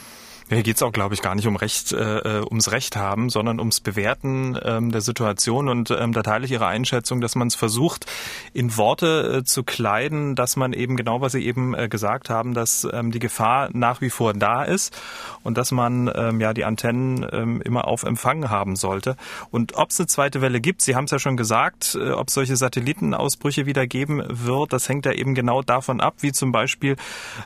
[0.50, 3.28] Hier geht es auch, glaube ich, gar nicht um Recht, äh, äh, ums Recht haben,
[3.28, 5.68] sondern ums Bewerten ähm, der Situation.
[5.68, 8.06] Und ähm, da teile ich Ihre Einschätzung, dass man es versucht,
[8.54, 12.54] in Worte äh, zu kleiden, dass man eben genau, was Sie eben äh, gesagt haben,
[12.54, 14.98] dass ähm, die Gefahr nach wie vor da ist
[15.42, 19.16] und dass man ähm, ja die Antennen ähm, immer auf Empfang haben sollte.
[19.50, 22.30] Und ob es eine zweite Welle gibt, Sie haben es ja schon gesagt, äh, ob
[22.30, 26.96] solche Satellitenausbrüche wieder geben wird, das hängt ja eben genau davon ab, wie zum Beispiel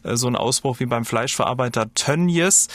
[0.05, 2.69] äh, so ein Ausbruch wie beim Fleischverarbeiter Tönnies.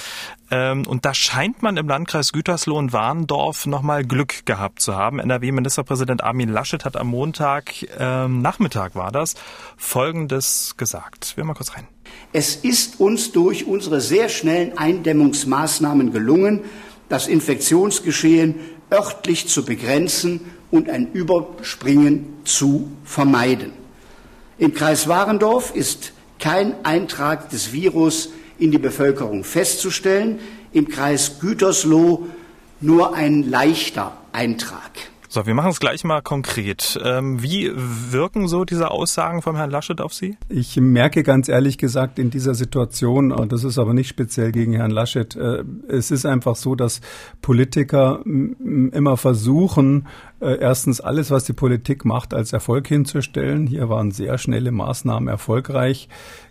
[0.49, 5.19] Ähm, und da scheint man im Landkreis Gütersloh und Warndorf nochmal Glück gehabt zu haben.
[5.19, 9.35] NRW-Ministerpräsident Armin Laschet hat am Montag, ähm, Nachmittag war das,
[9.75, 11.33] Folgendes gesagt.
[11.35, 11.87] Wir mal kurz rein.
[12.33, 16.61] Es ist uns durch unsere sehr schnellen Eindämmungsmaßnahmen gelungen,
[17.09, 18.55] das Infektionsgeschehen
[18.91, 23.73] örtlich zu begrenzen und ein Überspringen zu vermeiden.
[24.57, 30.39] Im Kreis Warendorf ist kein Eintrag des Virus in die Bevölkerung festzustellen.
[30.73, 32.27] Im Kreis Gütersloh
[32.81, 34.91] nur ein leichter Eintrag.
[35.29, 36.97] So, wir machen es gleich mal konkret.
[37.03, 40.37] Ähm, wie wirken so diese Aussagen vom Herrn Laschet auf Sie?
[40.47, 44.73] Ich merke ganz ehrlich gesagt in dieser Situation, und das ist aber nicht speziell gegen
[44.73, 47.01] Herrn Laschet, äh, es ist einfach so, dass
[47.41, 50.07] Politiker immer versuchen,
[50.39, 53.67] äh, erstens alles, was die Politik macht, als Erfolg hinzustellen.
[53.67, 56.07] Hier waren sehr schnelle Maßnahmen erfolgreich.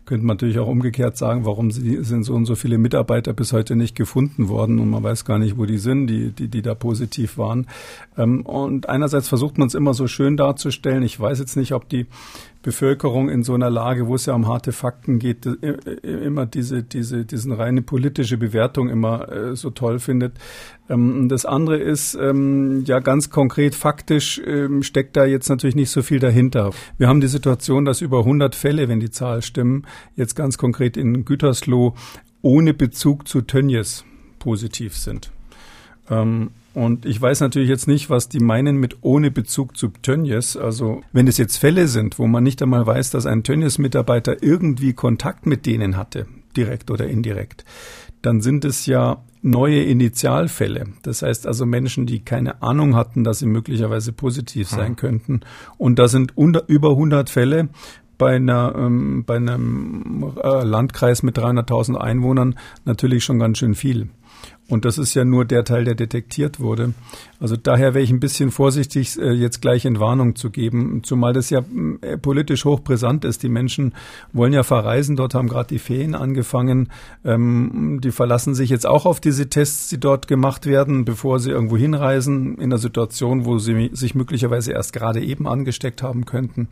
[0.06, 3.76] Könnte man natürlich auch umgekehrt sagen, warum sind so und so viele Mitarbeiter bis heute
[3.76, 6.74] nicht gefunden worden und man weiß gar nicht, wo die sind, die, die, die da
[6.74, 7.66] positiv waren.
[8.16, 11.02] Ähm, und einerseits versucht man es immer so schön darzustellen.
[11.02, 12.06] Ich weiß jetzt nicht, ob die
[12.66, 16.46] Bevölkerung in so einer Lage, wo es ja um harte Fakten geht, äh, äh, immer
[16.46, 20.36] diese, diese, diesen reine politische Bewertung immer äh, so toll findet.
[20.90, 25.90] Ähm, das andere ist, ähm, ja ganz konkret faktisch ähm, steckt da jetzt natürlich nicht
[25.90, 26.72] so viel dahinter.
[26.98, 30.96] Wir haben die Situation, dass über 100 Fälle, wenn die Zahl stimmen, jetzt ganz konkret
[30.96, 31.94] in Gütersloh
[32.42, 34.04] ohne Bezug zu Tönnies
[34.40, 35.30] positiv sind.
[36.10, 40.58] Ähm, und ich weiß natürlich jetzt nicht, was die meinen mit ohne Bezug zu Tönnies.
[40.58, 44.92] Also wenn es jetzt Fälle sind, wo man nicht einmal weiß, dass ein Tönnies-Mitarbeiter irgendwie
[44.92, 47.64] Kontakt mit denen hatte, direkt oder indirekt,
[48.20, 50.88] dann sind es ja neue Initialfälle.
[51.02, 54.96] Das heißt also Menschen, die keine Ahnung hatten, dass sie möglicherweise positiv sein mhm.
[54.96, 55.40] könnten.
[55.78, 57.68] Und da sind unter, über 100 Fälle,
[58.18, 64.08] bei, einer, ähm, bei einem äh, Landkreis mit 300.000 Einwohnern natürlich schon ganz schön viel.
[64.68, 66.92] Und das ist ja nur der Teil, der detektiert wurde.
[67.38, 71.32] Also daher wäre ich ein bisschen vorsichtig, äh, jetzt gleich in Warnung zu geben, zumal
[71.32, 71.60] das ja
[72.00, 73.44] äh, politisch hochbrisant ist.
[73.44, 73.94] Die Menschen
[74.32, 76.90] wollen ja verreisen, dort haben gerade die Ferien angefangen.
[77.24, 81.50] Ähm, die verlassen sich jetzt auch auf diese Tests, die dort gemacht werden, bevor sie
[81.50, 86.68] irgendwo hinreisen, in einer Situation, wo sie sich möglicherweise erst gerade eben angesteckt haben könnten.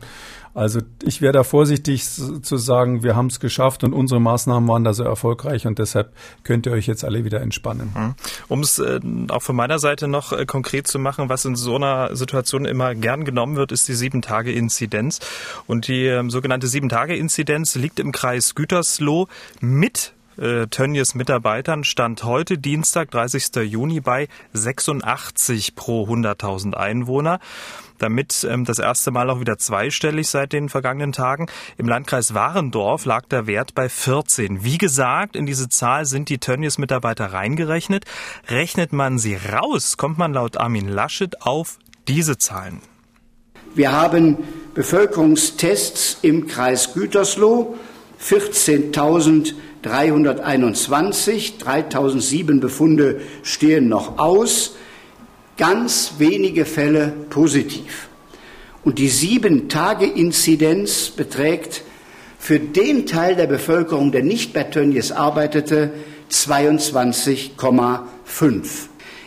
[0.55, 4.85] Also ich wäre da vorsichtig zu sagen, wir haben es geschafft und unsere Maßnahmen waren
[4.85, 6.13] da so erfolgreich und deshalb
[6.43, 7.91] könnt ihr euch jetzt alle wieder entspannen.
[7.93, 8.15] Mhm.
[8.47, 11.75] Um es äh, auch von meiner Seite noch äh, konkret zu machen, was in so
[11.75, 15.19] einer Situation immer gern genommen wird, ist die Sieben-Tage-Inzidenz.
[15.67, 19.27] Und die äh, sogenannte Sieben-Tage-Inzidenz liegt im Kreis Gütersloh
[19.59, 23.55] mit äh, Tönnies Mitarbeitern stand heute Dienstag, 30.
[23.63, 27.39] Juni bei 86 pro 100.000 Einwohner.
[27.97, 31.47] Damit ähm, das erste Mal auch wieder zweistellig seit den vergangenen Tagen.
[31.77, 34.63] Im Landkreis Warendorf lag der Wert bei 14.
[34.63, 38.05] Wie gesagt, in diese Zahl sind die Tönnies Mitarbeiter reingerechnet.
[38.49, 42.81] Rechnet man sie raus, kommt man laut Armin Laschet auf diese Zahlen.
[43.73, 44.37] Wir haben
[44.73, 47.77] Bevölkerungstests im Kreis Gütersloh,
[48.21, 49.53] 14.000
[49.85, 54.75] 321, 3007 Befunde stehen noch aus,
[55.57, 58.09] ganz wenige Fälle positiv.
[58.83, 61.83] Und die Sieben-Tage-Inzidenz beträgt
[62.39, 65.91] für den Teil der Bevölkerung, der nicht bei Tönnies arbeitete,
[66.31, 67.99] 22,5.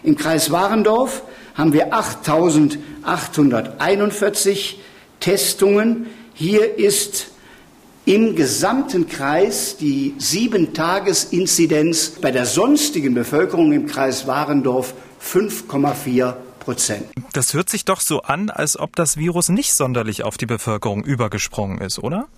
[0.02, 1.22] Im Kreis Warendorf
[1.54, 4.74] haben wir 8.841
[5.20, 6.06] Testungen.
[6.34, 7.28] Hier ist
[8.08, 17.04] im gesamten Kreis die Sieben-Tages-Inzidenz bei der sonstigen Bevölkerung im Kreis Warendorf 5,4 Prozent.
[17.34, 21.04] Das hört sich doch so an, als ob das Virus nicht sonderlich auf die Bevölkerung
[21.04, 22.28] übergesprungen ist, oder?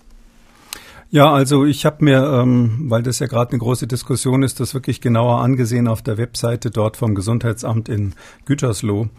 [1.13, 4.73] Ja, also ich habe mir, ähm, weil das ja gerade eine große Diskussion ist, das
[4.73, 8.13] wirklich genauer angesehen auf der Webseite dort vom Gesundheitsamt in
[8.45, 9.09] Gütersloh.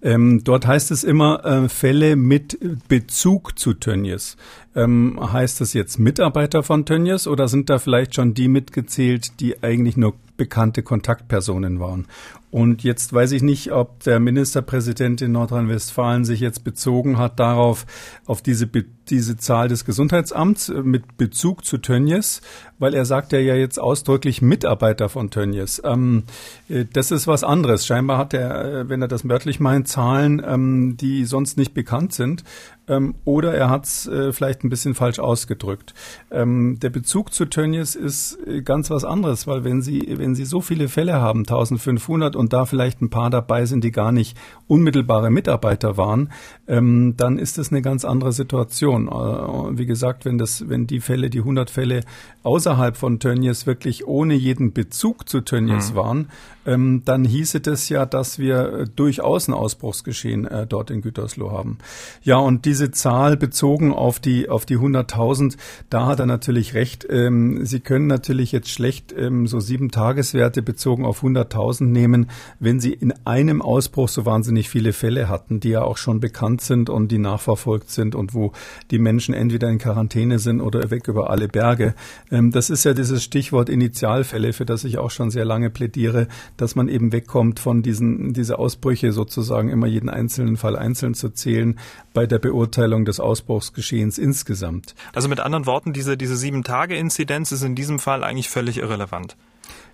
[0.00, 4.36] Ähm, dort heißt es immer äh, Fälle mit Bezug zu Tönnies.
[4.76, 9.62] Ähm, heißt das jetzt Mitarbeiter von Tönnies oder sind da vielleicht schon die mitgezählt, die
[9.64, 12.06] eigentlich nur bekannte Kontaktpersonen waren?
[12.52, 17.84] Und jetzt weiß ich nicht, ob der Ministerpräsident in Nordrhein-Westfalen sich jetzt bezogen hat darauf,
[18.26, 18.68] auf diese,
[19.10, 22.40] diese Zahl des Gesundheitsamts äh, mit Bezug zu Tönnies,
[22.78, 25.80] weil er sagt ja jetzt ausdrücklich Mitarbeiter von Tönnies.
[25.84, 26.24] Ähm,
[26.68, 27.86] äh, das ist was anderes.
[27.86, 32.12] Scheinbar hat er, äh, wenn er das wörtlich meint, Zahlen, ähm, die sonst nicht bekannt
[32.12, 32.44] sind.
[32.88, 35.94] Ähm, oder er hat es äh, vielleicht ein bisschen falsch ausgedrückt.
[36.30, 40.60] Ähm, der Bezug zu Tönnies ist ganz was anderes, weil wenn Sie, wenn Sie so
[40.60, 45.30] viele Fälle haben, 1500 und da vielleicht ein paar dabei sind, die gar nicht unmittelbare
[45.30, 46.32] Mitarbeiter waren,
[46.66, 48.99] ähm, dann ist das eine ganz andere Situation.
[49.08, 52.00] Äh, wie gesagt, wenn das, wenn die Fälle, die 100 Fälle
[52.42, 55.96] außerhalb von Tönnies wirklich ohne jeden Bezug zu Tönnies mhm.
[55.96, 56.28] waren,
[56.66, 61.50] ähm, dann hieße das ja, dass wir äh, durchaus ein Ausbruchsgeschehen äh, dort in Gütersloh
[61.50, 61.78] haben.
[62.22, 65.56] Ja, und diese Zahl bezogen auf die auf die 100.000,
[65.88, 67.06] da hat er natürlich recht.
[67.08, 72.80] Ähm, Sie können natürlich jetzt schlecht ähm, so sieben Tageswerte bezogen auf 100.000 nehmen, wenn
[72.80, 76.90] Sie in einem Ausbruch so wahnsinnig viele Fälle hatten, die ja auch schon bekannt sind
[76.90, 78.52] und die nachverfolgt sind und wo
[78.90, 81.94] die Menschen entweder in Quarantäne sind oder weg über alle Berge.
[82.30, 86.28] Ähm, das ist ja dieses Stichwort Initialfälle, für das ich auch schon sehr lange plädiere
[86.60, 91.30] dass man eben wegkommt von diesen, diese Ausbrüche sozusagen immer jeden einzelnen Fall einzeln zu
[91.30, 91.78] zählen
[92.12, 94.94] bei der Beurteilung des Ausbruchsgeschehens insgesamt.
[95.12, 98.78] Also mit anderen Worten, diese, diese sieben Tage Inzidenz ist in diesem Fall eigentlich völlig
[98.78, 99.36] irrelevant.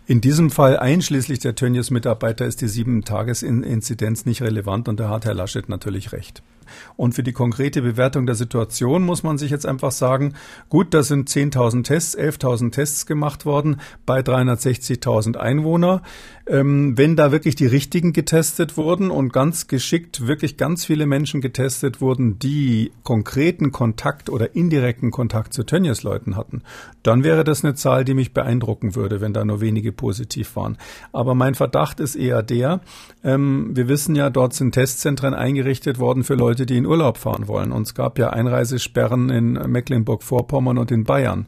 [0.09, 5.35] In diesem Fall einschließlich der Tönnies-Mitarbeiter ist die Sieben-Tages-Inzidenz nicht relevant und da hat Herr
[5.35, 6.45] Laschet natürlich recht.
[6.97, 10.35] Und für die konkrete Bewertung der Situation muss man sich jetzt einfach sagen,
[10.69, 16.03] gut, da sind 10.000 Tests, 11.000 Tests gemacht worden bei 360.000 Einwohner.
[16.49, 21.41] Ähm, wenn da wirklich die richtigen getestet wurden und ganz geschickt wirklich ganz viele Menschen
[21.41, 26.63] getestet wurden, die konkreten Kontakt oder indirekten Kontakt zu Tönnies-Leuten hatten,
[27.03, 30.77] dann wäre das eine Zahl, die mich beeindrucken würde, wenn da nur wenige positiv waren.
[31.13, 32.81] Aber mein Verdacht ist eher der,
[33.25, 37.49] ähm, wir wissen ja, dort sind Testzentren eingerichtet worden für Leute, die in Urlaub fahren
[37.49, 37.73] wollen.
[37.73, 41.47] Und es gab ja Einreisesperren in Mecklenburg-Vorpommern und in Bayern.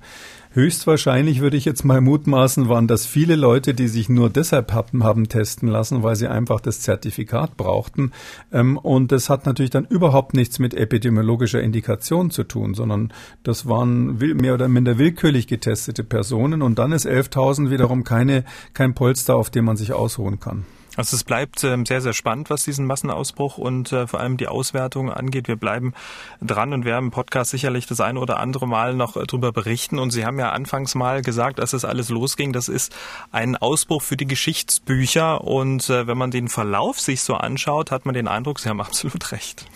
[0.59, 5.05] Höchstwahrscheinlich würde ich jetzt mal mutmaßen, waren das viele Leute, die sich nur deshalb hatten,
[5.05, 8.11] haben testen lassen, weil sie einfach das Zertifikat brauchten.
[8.51, 13.13] Ähm, und das hat natürlich dann überhaupt nichts mit epidemiologischer Indikation zu tun, sondern
[13.45, 16.61] das waren mehr oder minder willkürlich getestete Personen.
[16.63, 18.43] Und dann ist 11.000 wiederum keine,
[18.75, 20.67] kein Polster, auf dem man sich ausruhen kann.
[20.99, 24.49] Also es bleibt ähm, sehr, sehr spannend, was diesen Massenausbruch und äh, vor allem die
[24.49, 25.47] Auswertung angeht.
[25.47, 25.95] Wir bleiben
[26.43, 30.01] dran und werden im Podcast sicherlich das eine oder andere Mal noch äh, darüber berichten.
[30.01, 32.93] Und Sie haben ja anfangs mal gesagt, als es alles losging, das ist
[33.31, 35.45] ein Ausbruch für die Geschichtsbücher.
[35.45, 38.81] Und äh, wenn man den Verlauf sich so anschaut, hat man den Eindruck, Sie haben
[38.81, 39.67] absolut recht.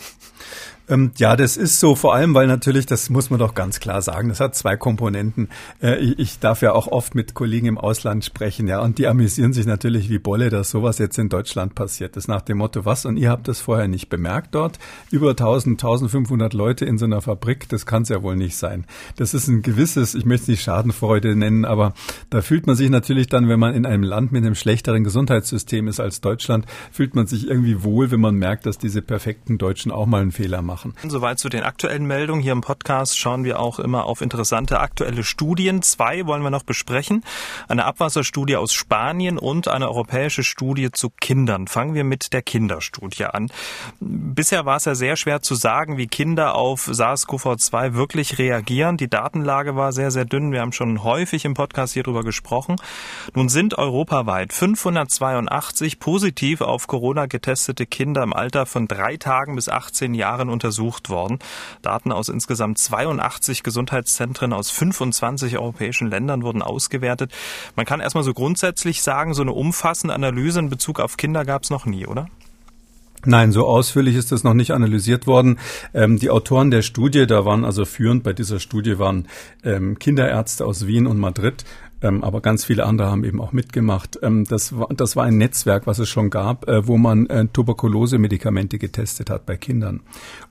[0.89, 4.01] Ähm, ja, das ist so, vor allem, weil natürlich, das muss man doch ganz klar
[4.01, 5.47] sagen, das hat zwei Komponenten.
[5.81, 9.07] Äh, ich, ich, darf ja auch oft mit Kollegen im Ausland sprechen, ja, und die
[9.07, 12.83] amüsieren sich natürlich wie Bolle, dass sowas jetzt in Deutschland passiert ist, nach dem Motto,
[12.83, 14.77] was, und ihr habt das vorher nicht bemerkt dort?
[15.09, 18.85] Über 1000, 1500 Leute in so einer Fabrik, das kann es ja wohl nicht sein.
[19.15, 21.93] Das ist ein gewisses, ich möchte es nicht Schadenfreude nennen, aber
[22.29, 25.87] da fühlt man sich natürlich dann, wenn man in einem Land mit einem schlechteren Gesundheitssystem
[25.87, 29.89] ist als Deutschland, fühlt man sich irgendwie wohl, wenn man merkt, dass diese perfekten Deutschen
[29.89, 31.09] auch mal einen Fehler machen machen.
[31.09, 32.41] Soweit zu den aktuellen Meldungen.
[32.41, 35.81] Hier im Podcast schauen wir auch immer auf interessante aktuelle Studien.
[35.81, 37.23] Zwei wollen wir noch besprechen.
[37.67, 41.67] Eine Abwasserstudie aus Spanien und eine europäische Studie zu Kindern.
[41.67, 43.49] Fangen wir mit der Kinderstudie an.
[43.99, 48.97] Bisher war es ja sehr schwer zu sagen, wie Kinder auf SARS-CoV-2 wirklich reagieren.
[48.97, 50.51] Die Datenlage war sehr, sehr dünn.
[50.51, 52.75] Wir haben schon häufig im Podcast hier drüber gesprochen.
[53.33, 59.69] Nun sind europaweit 582 positiv auf Corona getestete Kinder im Alter von drei Tagen bis
[59.69, 61.39] 18 Jahren untersucht worden.
[61.81, 67.31] Daten aus insgesamt 82 Gesundheitszentren aus 25 europäischen Ländern wurden ausgewertet.
[67.75, 71.63] Man kann erstmal so grundsätzlich sagen, so eine umfassende Analyse in Bezug auf Kinder gab
[71.63, 72.27] es noch nie, oder?
[73.25, 75.57] Nein, so ausführlich ist das noch nicht analysiert worden.
[75.93, 79.27] Ähm, die Autoren der Studie, da waren also führend bei dieser Studie waren
[79.63, 81.63] ähm, Kinderärzte aus Wien und Madrid
[82.03, 84.19] ähm, aber ganz viele andere haben eben auch mitgemacht.
[84.21, 87.47] Ähm, das, war, das war ein Netzwerk, was es schon gab, äh, wo man äh,
[87.47, 90.01] Tuberkulose-Medikamente getestet hat bei Kindern.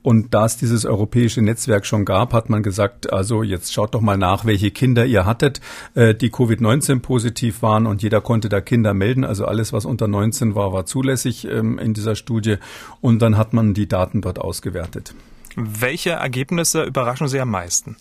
[0.01, 4.01] Und da es dieses europäische Netzwerk schon gab, hat man gesagt, also jetzt schaut doch
[4.01, 5.61] mal nach, welche Kinder ihr hattet,
[5.95, 9.25] äh, die Covid-19 positiv waren und jeder konnte da Kinder melden.
[9.25, 12.57] Also alles, was unter 19 war, war zulässig ähm, in dieser Studie.
[13.03, 15.15] Und dann hat man die Daten dort ausgewertet.
[15.55, 17.97] Welche Ergebnisse überraschen Sie am meisten?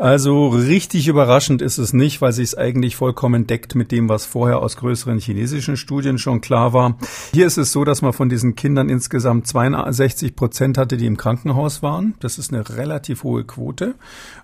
[0.00, 4.26] Also richtig überraschend ist es nicht, weil sich es eigentlich vollkommen deckt mit dem, was
[4.26, 6.96] vorher aus größeren chinesischen Studien schon klar war.
[7.34, 11.16] Hier ist es so, dass man von diesen Kindern insgesamt 62 Prozent hatte, die im
[11.16, 12.14] Krankenhaus waren.
[12.20, 13.96] Das ist eine relativ hohe Quote.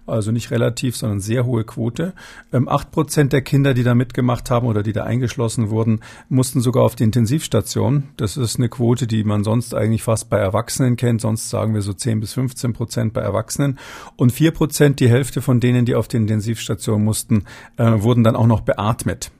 [0.08, 2.14] Also nicht relativ, sondern sehr hohe Quote.
[2.52, 6.62] Ähm, acht Prozent der Kinder, die da mitgemacht haben oder die da eingeschlossen wurden, mussten
[6.62, 8.08] sogar auf die Intensivstation.
[8.16, 11.20] Das ist eine Quote, die man sonst eigentlich fast bei Erwachsenen kennt.
[11.20, 13.78] Sonst sagen wir so 10 bis 15 Prozent bei Erwachsenen.
[14.16, 17.44] Und vier Prozent, die Hälfte von denen, die auf die Intensivstation mussten,
[17.76, 19.30] äh, wurden dann auch noch beatmet.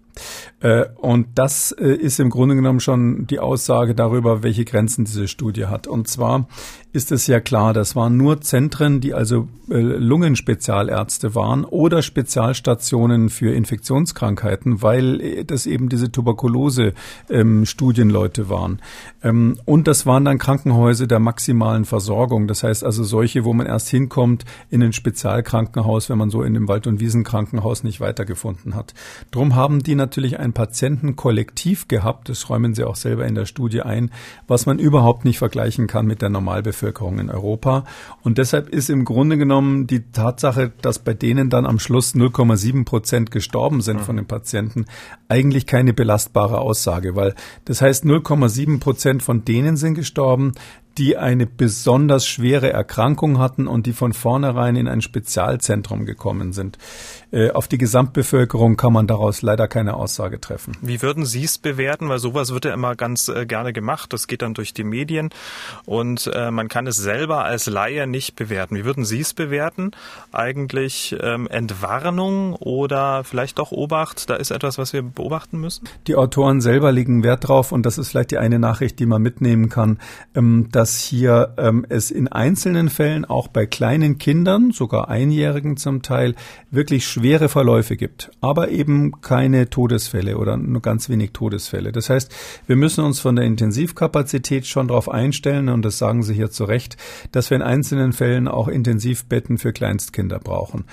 [0.61, 5.29] Äh, und das äh, ist im Grunde genommen schon die Aussage darüber, welche Grenzen diese
[5.29, 5.87] Studie hat.
[5.87, 6.49] Und zwar
[6.95, 13.31] ist es ja klar, das waren nur Zentren, die also äh, Lungenspezialärzte waren oder Spezialstationen
[13.31, 18.81] für Infektionskrankheiten, weil das eben diese Tuberkulose-Studienleute ähm, waren.
[19.25, 22.47] Ähm, und das waren dann Krankenhäuser der maximalen Versorgung.
[22.47, 26.55] Das heißt also solche, wo man erst hinkommt in ein Spezialkrankenhaus, wenn man so in
[26.55, 28.95] dem Wald- und Wiesenkrankenhaus nicht weitergefunden hat.
[29.33, 33.83] Drum haben die natürlich ein Patientenkollektiv gehabt, das räumen sie auch selber in der Studie
[33.83, 34.13] ein,
[34.47, 36.84] was man überhaupt nicht vergleichen kann mit der Normalbevölkerung
[37.19, 37.85] in Europa.
[38.23, 42.85] Und deshalb ist im Grunde genommen die Tatsache, dass bei denen dann am Schluss 0,7
[42.85, 44.87] Prozent gestorben sind von den Patienten,
[45.29, 50.53] eigentlich keine belastbare Aussage, weil das heißt 0,7 Prozent von denen sind gestorben,
[50.99, 56.79] die eine besonders schwere Erkrankung hatten und die von vornherein in ein Spezialzentrum gekommen sind.
[57.35, 60.77] Äh, auf die Gesamtbevölkerung kann man daraus leider keine Aussage treffen.
[60.83, 62.09] Wie würden Sie es bewerten?
[62.09, 64.13] Weil sowas wird ja immer ganz äh, gerne gemacht.
[64.13, 65.31] Das geht dann durch die Medien
[65.85, 68.77] und äh, man kann es selber als Laie nicht bewerten.
[68.77, 69.91] Wie würden Sie es bewerten?
[70.31, 74.31] Eigentlich ähm, Entwarnung oder vielleicht doch Obacht?
[74.31, 75.89] Da ist etwas, was wir beobachten müssen?
[76.07, 79.23] Die Autoren selber legen Wert drauf und das ist vielleicht die eine Nachricht, die man
[79.23, 79.99] mitnehmen kann,
[80.37, 86.03] ähm, dass hier ähm, es in einzelnen Fällen auch bei kleinen Kindern, sogar Einjährigen zum
[86.03, 86.35] Teil,
[86.71, 91.91] wirklich schwer schwere Verläufe gibt, aber eben keine Todesfälle oder nur ganz wenig Todesfälle.
[91.91, 92.31] Das heißt,
[92.67, 96.65] wir müssen uns von der Intensivkapazität schon darauf einstellen, und das sagen Sie hier zu
[96.65, 96.97] Recht,
[97.33, 100.85] dass wir in einzelnen Fällen auch Intensivbetten für Kleinstkinder brauchen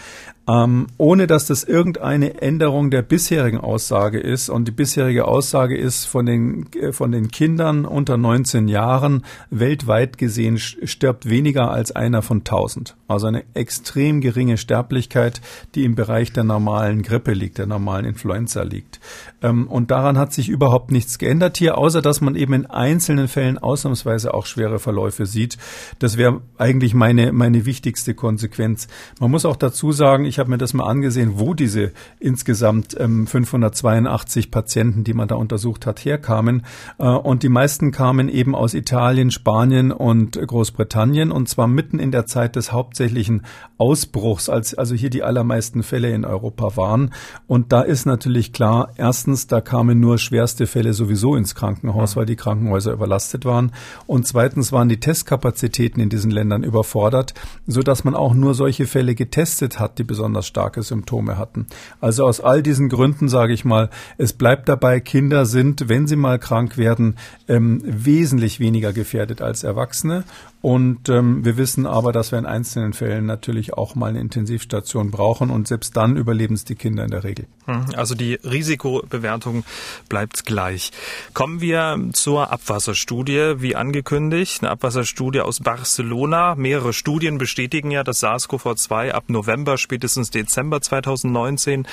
[0.52, 4.50] ähm, ohne dass das irgendeine Änderung der bisherigen Aussage ist.
[4.50, 10.18] Und die bisherige Aussage ist, von den, äh, von den Kindern unter 19 Jahren weltweit
[10.18, 12.96] gesehen stirbt weniger als einer von 1000.
[13.08, 15.42] Also eine extrem geringe Sterblichkeit,
[15.76, 19.00] die im Bereich der normalen Grippe liegt, der normalen Influenza liegt.
[19.42, 23.28] Ähm, und daran hat sich überhaupt nichts geändert hier, außer dass man eben in einzelnen
[23.28, 25.58] Fällen ausnahmsweise auch schwere Verläufe sieht.
[26.00, 28.88] Das wäre eigentlich meine, meine wichtigste Konsequenz.
[29.20, 33.26] Man muss auch dazu sagen, ich habe mir das mal angesehen, wo diese insgesamt ähm,
[33.26, 36.66] 582 Patienten, die man da untersucht hat, herkamen.
[36.98, 42.12] Äh, und die meisten kamen eben aus Italien, Spanien und Großbritannien und zwar mitten in
[42.12, 43.44] der Zeit des hauptsächlichen
[43.78, 47.14] Ausbruchs, als also hier die allermeisten Fälle in Europa waren.
[47.48, 52.26] Und da ist natürlich klar, erstens, da kamen nur schwerste Fälle sowieso ins Krankenhaus, weil
[52.26, 53.72] die Krankenhäuser überlastet waren.
[54.08, 57.36] Und zweitens waren die Testkapazitäten in diesen Ländern überfordert,
[57.68, 61.66] so dass man auch nur solche Fälle getestet hat, die besonders besonders starke Symptome hatten.
[62.00, 66.16] Also aus all diesen Gründen sage ich mal, es bleibt dabei, Kinder sind, wenn sie
[66.16, 67.16] mal krank werden,
[67.48, 70.24] ähm, wesentlich weniger gefährdet als Erwachsene.
[70.62, 75.10] Und ähm, wir wissen aber, dass wir in einzelnen Fällen natürlich auch mal eine Intensivstation
[75.10, 77.48] brauchen und selbst dann überleben es die Kinder in der Regel.
[77.66, 77.86] Mhm.
[77.96, 79.64] Also die Risikobewertung
[80.08, 80.92] bleibt gleich.
[81.34, 84.62] Kommen wir zur Abwasserstudie, wie angekündigt.
[84.62, 86.54] Eine Abwasserstudie aus Barcelona.
[86.54, 91.88] Mehrere Studien bestätigen ja, dass SARS-CoV-2 ab November, spätestens Dezember 2019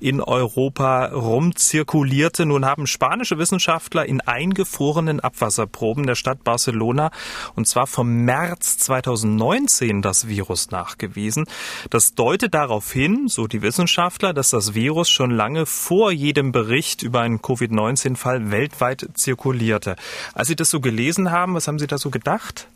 [0.00, 2.46] in Europa rumzirkulierte.
[2.46, 7.10] Nun haben spanische Wissenschaftler in eingefrorenen Abwasserproben der Stadt Barcelona
[7.56, 11.46] und zwar vom März 2019 das Virus nachgewiesen.
[11.90, 17.02] Das deutet darauf hin, so die Wissenschaftler, dass das Virus schon lange vor jedem Bericht
[17.02, 19.96] über einen Covid-19-Fall weltweit zirkulierte.
[20.34, 22.68] Als Sie das so gelesen haben, was haben Sie da so gedacht?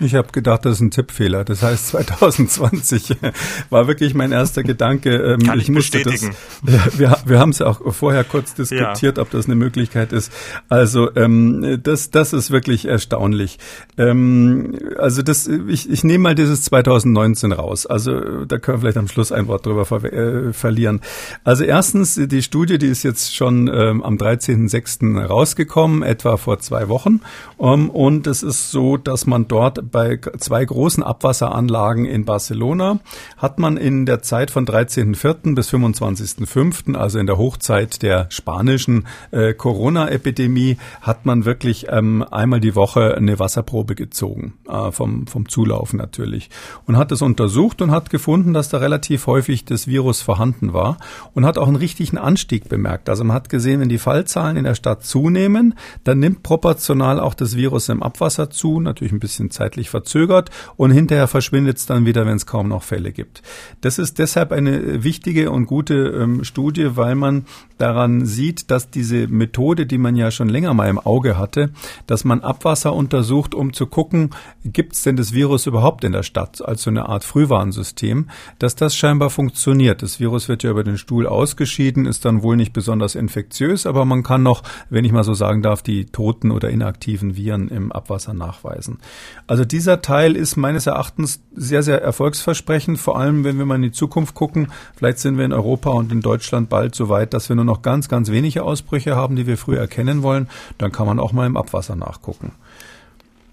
[0.00, 1.44] Ich habe gedacht, das ist ein Tippfehler.
[1.44, 3.16] Das heißt, 2020
[3.70, 5.16] war wirklich mein erster Gedanke.
[5.16, 6.34] Ähm, Kann ich, ich bestätigen.
[6.62, 9.22] Das, wir wir haben es ja auch vorher kurz diskutiert, ja.
[9.22, 10.32] ob das eine Möglichkeit ist.
[10.68, 13.58] Also ähm, das, das ist wirklich erstaunlich.
[13.98, 17.86] Ähm, also das, ich, ich nehme mal dieses 2019 raus.
[17.86, 21.00] Also da können wir vielleicht am Schluss ein Wort drüber ver äh, verlieren.
[21.44, 25.24] Also erstens, die Studie, die ist jetzt schon ähm, am 13.06.
[25.24, 27.20] rausgekommen, etwa vor zwei Wochen.
[27.56, 32.98] Um, und es ist so, dass man dort bei zwei großen Abwasseranlagen in Barcelona
[33.36, 35.54] hat man in der Zeit von 13.04.
[35.54, 42.60] bis 25.05., also in der Hochzeit der spanischen äh, Corona-Epidemie, hat man wirklich ähm, einmal
[42.60, 46.50] die Woche eine Wasserprobe gezogen, äh, vom, vom Zulaufen natürlich.
[46.86, 50.96] Und hat es untersucht und hat gefunden, dass da relativ häufig das Virus vorhanden war
[51.34, 53.08] und hat auch einen richtigen Anstieg bemerkt.
[53.08, 55.74] Also man hat gesehen, wenn die Fallzahlen in der Stadt zunehmen,
[56.04, 60.50] dann nimmt proportional auch das Virus im Abwasser zu, natürlich ein bisschen zeitlich zeitlich verzögert
[60.76, 63.42] und hinterher verschwindet es dann wieder, wenn es kaum noch Fälle gibt.
[63.80, 67.46] Das ist deshalb eine wichtige und gute ähm, Studie, weil man
[67.78, 71.70] daran sieht, dass diese Methode, die man ja schon länger mal im Auge hatte,
[72.06, 74.30] dass man Abwasser untersucht, um zu gucken,
[74.64, 78.76] gibt es denn das Virus überhaupt in der Stadt, als so eine Art Frühwarnsystem, dass
[78.76, 80.02] das scheinbar funktioniert.
[80.02, 84.04] Das Virus wird ja über den Stuhl ausgeschieden, ist dann wohl nicht besonders infektiös, aber
[84.04, 87.90] man kann noch, wenn ich mal so sagen darf, die toten oder inaktiven Viren im
[87.90, 88.98] Abwasser nachweisen.
[89.46, 93.82] Also dieser Teil ist meines Erachtens sehr, sehr erfolgsversprechend, vor allem wenn wir mal in
[93.82, 94.72] die Zukunft gucken.
[94.96, 97.82] Vielleicht sind wir in Europa und in Deutschland bald so weit, dass wir nur noch
[97.82, 100.48] ganz, ganz wenige Ausbrüche haben, die wir früh erkennen wollen.
[100.78, 102.52] Dann kann man auch mal im Abwasser nachgucken.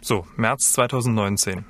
[0.02, 1.66] So, März 2019.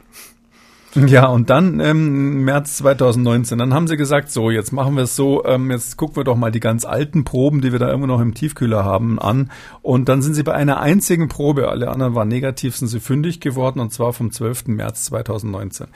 [1.07, 5.15] Ja, und dann ähm, März 2019, dann haben sie gesagt, so, jetzt machen wir es
[5.15, 8.07] so, ähm, jetzt gucken wir doch mal die ganz alten Proben, die wir da immer
[8.07, 9.51] noch im Tiefkühler haben, an.
[9.81, 13.39] Und dann sind sie bei einer einzigen Probe, alle anderen waren negativ, sind sie fündig
[13.39, 14.67] geworden, und zwar vom 12.
[14.67, 15.87] März 2019.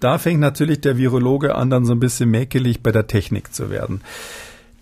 [0.00, 3.70] Da fängt natürlich der Virologe an, dann so ein bisschen mäkelig bei der Technik zu
[3.70, 4.00] werden.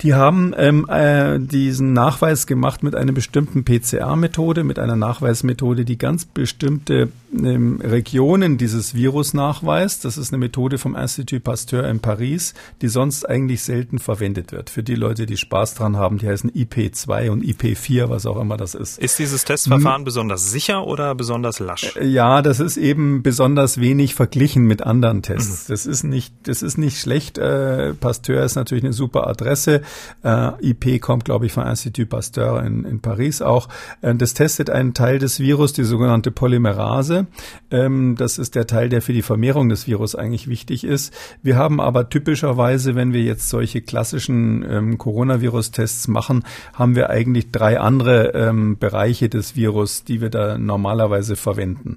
[0.02, 5.96] Die haben ähm, äh, diesen Nachweis gemacht mit einer bestimmten PCR-Methode, mit einer Nachweismethode, die
[5.96, 10.04] ganz bestimmte ähm, Regionen dieses Virus nachweist.
[10.04, 14.68] Das ist eine Methode vom Institut Pasteur in Paris, die sonst eigentlich selten verwendet wird.
[14.68, 18.58] Für die Leute, die Spaß dran haben, die heißen IP2 und IP4, was auch immer
[18.58, 18.98] das ist.
[18.98, 20.04] Ist dieses Testverfahren hm.
[20.04, 21.96] besonders sicher oder besonders lasch?
[21.96, 25.68] Äh, ja, das ist eben besonders wenig verglichen mit anderen Tests.
[25.68, 25.72] Mhm.
[25.72, 27.38] Das ist nicht, das ist nicht schlecht.
[27.38, 29.80] Äh, Pasteur ist natürlich eine super Adresse.
[30.24, 33.68] Äh, IP kommt, glaube ich, von Institut Pasteur in, in Paris auch.
[34.02, 37.26] Äh, das testet einen Teil des Virus, die sogenannte Polymerase.
[37.70, 41.14] Ähm, das ist der Teil, der für die Vermehrung des Virus eigentlich wichtig ist.
[41.42, 47.50] Wir haben aber typischerweise, wenn wir jetzt solche klassischen ähm, Coronavirus-Tests machen, haben wir eigentlich
[47.50, 51.96] drei andere ähm, Bereiche des Virus, die wir da normalerweise verwenden.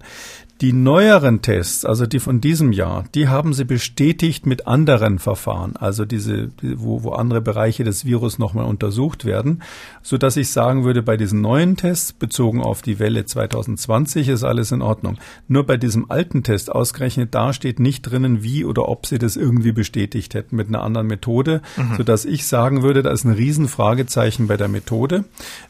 [0.61, 5.77] Die neueren Tests, also die von diesem Jahr, die haben sie bestätigt mit anderen Verfahren,
[5.77, 9.63] also diese, wo, wo andere Bereiche des Virus nochmal untersucht werden,
[10.03, 14.43] so dass ich sagen würde, bei diesen neuen Tests bezogen auf die Welle 2020 ist
[14.43, 15.17] alles in Ordnung.
[15.47, 19.37] Nur bei diesem alten Test ausgerechnet, da steht nicht drinnen, wie oder ob sie das
[19.37, 21.95] irgendwie bestätigt hätten mit einer anderen Methode, mhm.
[21.95, 25.23] so dass ich sagen würde, da ist ein Riesenfragezeichen bei der Methode.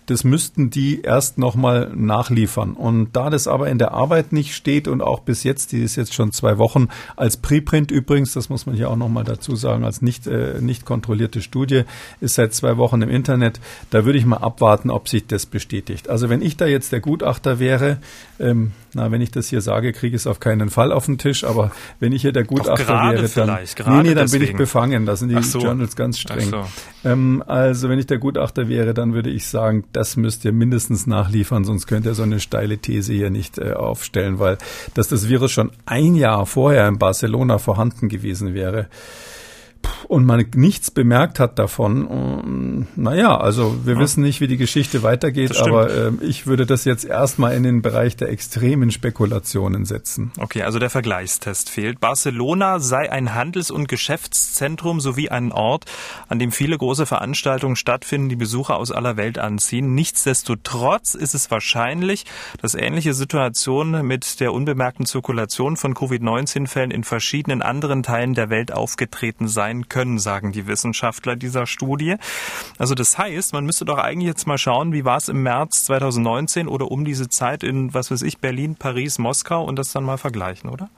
[0.09, 2.73] Das müssten die erst nochmal nachliefern.
[2.73, 5.97] Und da das aber in der Arbeit nicht steht, und auch bis jetzt, die ist
[5.97, 9.83] jetzt schon zwei Wochen als Preprint übrigens, das muss man hier auch nochmal dazu sagen,
[9.83, 11.83] als nicht, äh, nicht kontrollierte Studie,
[12.21, 13.59] ist seit zwei Wochen im Internet.
[13.91, 16.09] Da würde ich mal abwarten, ob sich das bestätigt.
[16.09, 17.99] Also wenn ich da jetzt der Gutachter wäre,
[18.39, 21.19] ähm, na, wenn ich das hier sage, kriege ich es auf keinen Fall auf den
[21.19, 24.29] Tisch, aber wenn ich hier der Gutachter wäre, dann, nee, nee, dann deswegen.
[24.31, 25.05] bin ich befangen.
[25.05, 25.59] Da sind die so.
[25.59, 26.49] Journals ganz streng.
[26.49, 26.65] So.
[27.05, 31.07] Ähm, also wenn ich der Gutachter wäre, dann würde ich sagen, das müsst ihr mindestens
[31.07, 34.57] nachliefern, sonst könnt ihr so eine steile These hier nicht äh, aufstellen, weil
[34.93, 38.87] dass das Virus schon ein Jahr vorher in Barcelona vorhanden gewesen wäre
[40.09, 42.87] und man nichts bemerkt hat davon.
[42.95, 43.99] Naja, also wir ja.
[43.99, 47.83] wissen nicht, wie die Geschichte weitergeht, aber äh, ich würde das jetzt erstmal in den
[47.83, 50.31] Bereich der extremen Spekulationen setzen.
[50.39, 51.99] Okay, also der Vergleichstest fehlt.
[51.99, 55.85] Barcelona sei ein Handels- und Geschäftszentrum sowie ein Ort,
[56.27, 59.93] an dem viele große Veranstaltungen stattfinden, die Besucher aus aller Welt anziehen.
[59.93, 62.25] Nichtsdestotrotz ist es wahrscheinlich,
[62.59, 68.73] dass ähnliche Situationen mit der unbemerkten Zirkulation von Covid-19-Fällen in verschiedenen anderen Teilen der Welt
[68.73, 72.15] aufgetreten sein können können, sagen die Wissenschaftler dieser Studie.
[72.77, 75.83] Also das heißt, man müsste doch eigentlich jetzt mal schauen, wie war es im März
[75.85, 80.05] 2019 oder um diese Zeit in, was weiß ich, Berlin, Paris, Moskau und das dann
[80.05, 80.89] mal vergleichen, oder?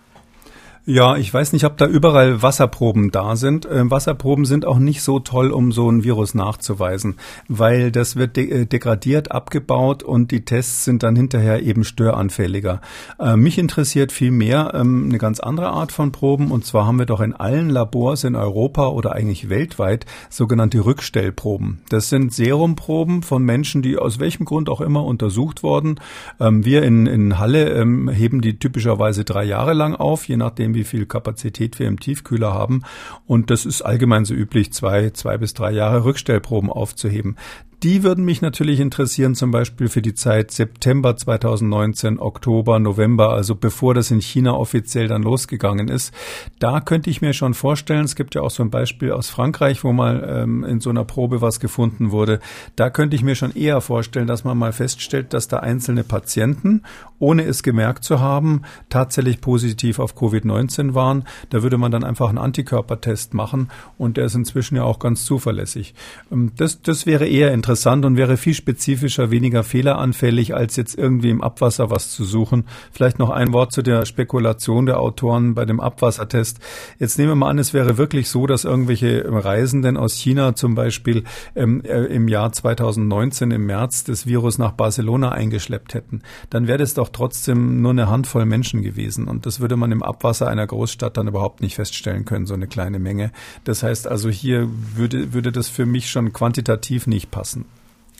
[0.83, 3.67] Ja, ich weiß nicht, ob da überall Wasserproben da sind.
[3.71, 7.17] Ähm, Wasserproben sind auch nicht so toll, um so ein Virus nachzuweisen,
[7.47, 12.81] weil das wird de äh, degradiert, abgebaut und die Tests sind dann hinterher eben störanfälliger.
[13.19, 16.97] Äh, mich interessiert viel mehr ähm, eine ganz andere Art von Proben und zwar haben
[16.97, 21.83] wir doch in allen Labors in Europa oder eigentlich weltweit sogenannte Rückstellproben.
[21.89, 25.99] Das sind Serumproben von Menschen, die aus welchem Grund auch immer untersucht wurden.
[26.39, 30.70] Ähm, wir in, in Halle ähm, heben die typischerweise drei Jahre lang auf, je nachdem
[30.71, 32.83] nachdem, wie viel Kapazität wir im Tiefkühler haben.
[33.25, 37.37] Und das ist allgemein so üblich, zwei, zwei bis drei Jahre Rückstellproben aufzuheben
[37.83, 43.55] die würden mich natürlich interessieren, zum Beispiel für die Zeit September 2019, Oktober, November, also
[43.55, 46.13] bevor das in China offiziell dann losgegangen ist.
[46.59, 49.83] Da könnte ich mir schon vorstellen, es gibt ja auch so ein Beispiel aus Frankreich,
[49.83, 52.39] wo mal ähm, in so einer Probe was gefunden wurde.
[52.75, 56.83] Da könnte ich mir schon eher vorstellen, dass man mal feststellt, dass da einzelne Patienten,
[57.17, 61.23] ohne es gemerkt zu haben, tatsächlich positiv auf Covid-19 waren.
[61.49, 65.25] Da würde man dann einfach einen Antikörpertest machen und der ist inzwischen ja auch ganz
[65.25, 65.95] zuverlässig.
[66.31, 70.97] Ähm, das, das wäre eher interessant interessant und wäre viel spezifischer, weniger fehleranfällig, als jetzt
[70.97, 72.65] irgendwie im Abwasser was zu suchen.
[72.91, 76.59] Vielleicht noch ein Wort zu der Spekulation der Autoren bei dem Abwassertest.
[76.99, 80.75] Jetzt nehmen wir mal an, es wäre wirklich so, dass irgendwelche Reisenden aus China zum
[80.75, 81.23] Beispiel
[81.55, 86.23] ähm, äh, im Jahr 2019 im März das Virus nach Barcelona eingeschleppt hätten.
[86.49, 89.29] Dann wäre das doch trotzdem nur eine Handvoll Menschen gewesen.
[89.29, 92.67] Und das würde man im Abwasser einer Großstadt dann überhaupt nicht feststellen können, so eine
[92.67, 93.31] kleine Menge.
[93.63, 97.60] Das heißt also, hier würde, würde das für mich schon quantitativ nicht passen.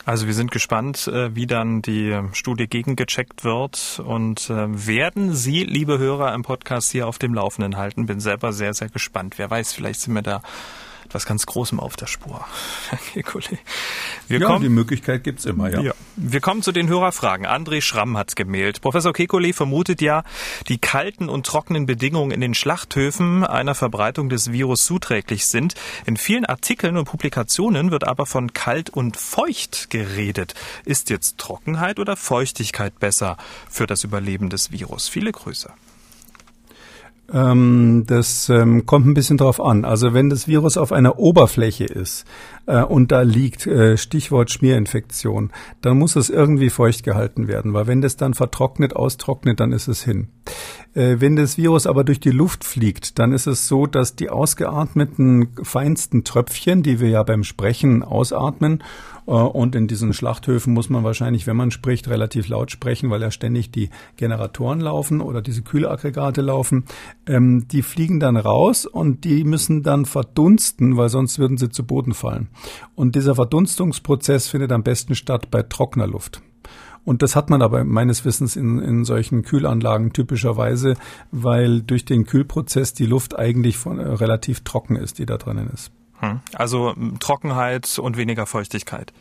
[0.06, 5.64] Also wir sind gespannt, äh, wie dann die Studie gegengecheckt wird und äh, werden Sie,
[5.64, 8.08] liebe Hörer im Podcast hier auf dem Laufenden halten.
[8.08, 9.38] Bin selber sehr, sehr gespannt.
[9.38, 10.42] Wer weiß, vielleicht sind wir da
[11.12, 12.46] etwas ganz Großem auf der Spur.
[14.30, 15.82] Wir ja, kommen, die Möglichkeit gibt's immer, ja.
[15.82, 15.94] ja.
[16.16, 17.46] Wir kommen zu den Hörerfragen.
[17.46, 18.82] André Schramm hat gemeldet.
[18.82, 20.24] Professor Kekulé vermutet ja,
[20.70, 25.76] die kalten und trockenen Bedingungen in den Schlachthöfen einer Verbreitung des Virus zuträglich sind.
[26.06, 30.54] In vielen Artikeln und Publikationen wird aber von kalt und feucht geredet.
[30.86, 33.36] Ist jetzt Trockenheit oder Feuchtigkeit besser
[33.70, 35.10] für das Überleben des Virus?
[35.10, 35.74] Viele Grüße.
[37.34, 39.86] Ähm, das ähm, kommt ein bisschen drauf an.
[39.86, 42.26] Also wenn das Virus auf einer Oberfläche ist
[42.66, 45.52] äh, und da liegt, äh, Stichwort Schmierinfektion,
[45.82, 49.88] dann muss es irgendwie feucht gehalten werden, weil wenn das dann vertrocknet, austrocknet, dann ist
[49.88, 50.28] es hin.
[50.94, 54.30] Äh, wenn das Virus aber durch die Luft fliegt, dann ist es so, dass die
[54.30, 58.84] ausgeatmeten feinsten Tröpfchen, die wir ja beim Sprechen ausatmen,
[59.26, 63.32] und in diesen Schlachthöfen muss man wahrscheinlich, wenn man spricht, relativ laut sprechen, weil ja
[63.32, 66.86] ständig die Generatoren laufen oder diese Kühlaggregate laufen.
[67.28, 71.86] Ähm, die fliegen dann raus und die müssen dann verdunsten, weil sonst würden sie zu
[71.86, 72.50] Boden fallen.
[72.96, 76.42] Und dieser Verdunstungsprozess findet am besten statt bei trockener Luft.
[77.04, 80.96] Und das hat man aber meines Wissens in, in solchen Kühlanlagen typischerweise,
[81.32, 85.70] weil durch den Kühlprozess die Luft eigentlich von, äh, relativ trocken ist, die da drinnen
[85.74, 85.92] ist.
[86.22, 86.40] Hm.
[86.54, 89.12] Also Trockenheit und weniger Feuchtigkeit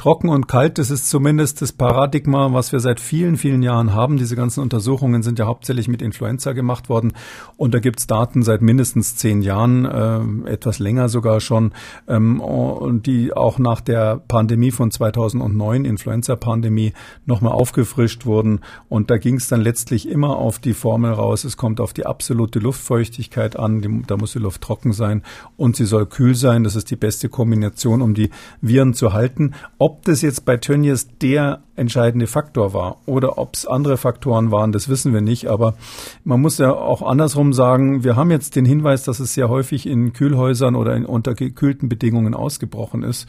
[0.00, 4.16] trocken und kalt, das ist zumindest das Paradigma, was wir seit vielen, vielen Jahren haben.
[4.16, 7.12] Diese ganzen Untersuchungen sind ja hauptsächlich mit Influenza gemacht worden
[7.58, 11.72] und da gibt's Daten seit mindestens zehn Jahren, äh, etwas länger sogar schon,
[12.08, 16.94] ähm, und die auch nach der Pandemie von 2009, Influenza-Pandemie,
[17.26, 18.60] nochmal aufgefrischt wurden.
[18.88, 22.58] Und da ging's dann letztlich immer auf die Formel raus, es kommt auf die absolute
[22.58, 25.20] Luftfeuchtigkeit an, die, da muss die Luft trocken sein
[25.58, 26.64] und sie soll kühl sein.
[26.64, 28.30] Das ist die beste Kombination, um die
[28.62, 29.52] Viren zu halten.
[29.76, 34.50] Ob ob das jetzt bei Tönnies der entscheidende Faktor war oder ob es andere Faktoren
[34.52, 35.48] waren, das wissen wir nicht.
[35.48, 35.74] Aber
[36.22, 39.86] man muss ja auch andersrum sagen, wir haben jetzt den Hinweis, dass es sehr häufig
[39.86, 43.26] in Kühlhäusern oder in untergekühlten Bedingungen ausgebrochen ist.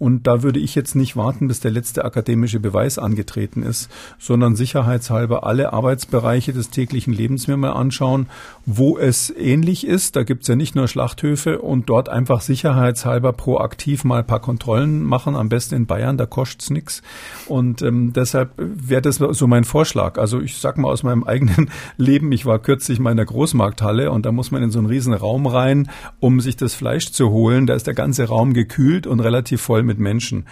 [0.00, 4.56] Und da würde ich jetzt nicht warten, bis der letzte akademische Beweis angetreten ist, sondern
[4.56, 8.26] sicherheitshalber alle Arbeitsbereiche des täglichen Lebens mir mal anschauen,
[8.64, 10.16] wo es ähnlich ist.
[10.16, 15.02] Da gibt's ja nicht nur Schlachthöfe und dort einfach sicherheitshalber proaktiv mal ein paar Kontrollen
[15.02, 17.02] machen, am besten in Bayern, da kostet's nix.
[17.46, 20.18] Und ähm, deshalb wäre das so mein Vorschlag.
[20.18, 24.10] Also ich sag mal aus meinem eigenen Leben, ich war kürzlich mal in der Großmarkthalle
[24.10, 27.30] und da muss man in so einen riesen Raum rein, um sich das Fleisch zu
[27.30, 27.66] holen.
[27.66, 30.46] Da ist der ganze Raum gekühlt und relativ voll mit Menschen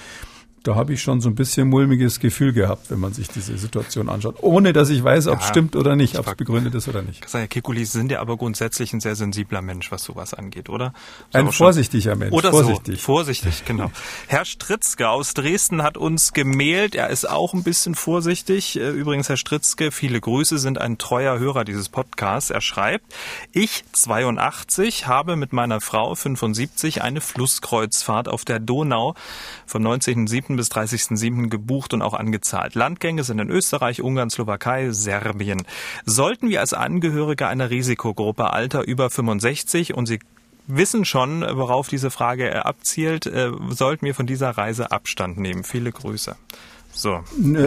[0.63, 4.09] da habe ich schon so ein bisschen mulmiges Gefühl gehabt, wenn man sich diese Situation
[4.09, 6.89] anschaut, ohne dass ich weiß, ob es ja, stimmt oder nicht, ob es begründet ist
[6.89, 7.33] oder nicht.
[7.33, 10.93] Herr Kikuli, Sie sind ja aber grundsätzlich ein sehr sensibler Mensch, was sowas angeht, oder?
[11.33, 12.33] So ein vorsichtiger Mensch.
[12.33, 13.01] Oder vorsichtig.
[13.01, 13.91] So, vorsichtig, genau.
[14.27, 16.95] Herr Stritzke aus Dresden hat uns gemailt.
[16.95, 18.79] Er ist auch ein bisschen vorsichtig.
[18.79, 22.51] Äh, übrigens, Herr Stritzke, viele Grüße, sind ein treuer Hörer dieses Podcasts.
[22.51, 23.15] Er schreibt,
[23.53, 29.15] ich, 82, habe mit meiner Frau, 75, eine Flusskreuzfahrt auf der Donau
[29.67, 31.49] vom 19.07 bis 30.07.
[31.49, 32.75] gebucht und auch angezahlt.
[32.75, 35.65] Landgänge sind in Österreich, Ungarn, Slowakei, Serbien.
[36.05, 40.19] Sollten wir als Angehörige einer Risikogruppe Alter über 65 und Sie
[40.69, 45.65] wissen schon, worauf diese Frage abzielt, äh, sollten wir von dieser Reise Abstand nehmen.
[45.65, 46.37] Viele Grüße.
[46.99, 47.21] So.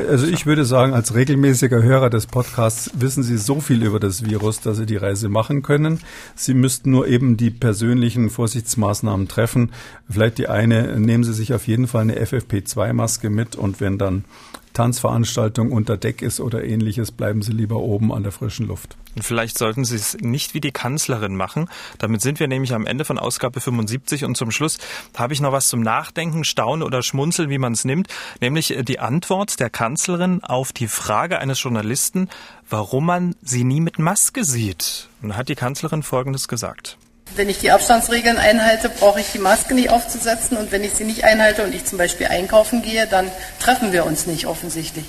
[0.10, 4.26] Also ich würde sagen, als regelmäßiger Hörer des Podcasts wissen Sie so viel über das
[4.26, 6.02] Virus, dass Sie die Reise machen können.
[6.36, 9.72] Sie müssten nur eben die persönlichen Vorsichtsmaßnahmen treffen.
[10.10, 14.26] Vielleicht die eine, nehmen Sie sich auf jeden Fall eine FFP2-Maske mit und wenn dann
[14.74, 18.98] Tanzveranstaltung unter Deck ist oder ähnliches, bleiben Sie lieber oben an der frischen Luft.
[19.16, 21.70] Und vielleicht sollten Sie es nicht wie die Kanzlerin machen.
[21.98, 24.78] Damit sind wir nämlich am Ende von Ausgabe 75 und zum Schluss
[25.18, 28.08] habe ich noch was zum Nachdenken, Staunen oder Schmunzeln, wie man es nimmt,
[28.40, 32.30] nämlich äh, die Antwort der Kanzlerin auf die Frage eines Journalisten,
[32.70, 35.10] warum man sie nie mit Maske sieht.
[35.22, 36.98] Und da hat die Kanzlerin Folgendes gesagt.
[37.36, 40.58] Wenn ich die Abstandsregeln einhalte, brauche ich die Maske nicht aufzusetzen.
[40.58, 44.06] Und wenn ich sie nicht einhalte und ich zum Beispiel einkaufen gehe, dann treffen wir
[44.06, 45.06] uns nicht offensichtlich.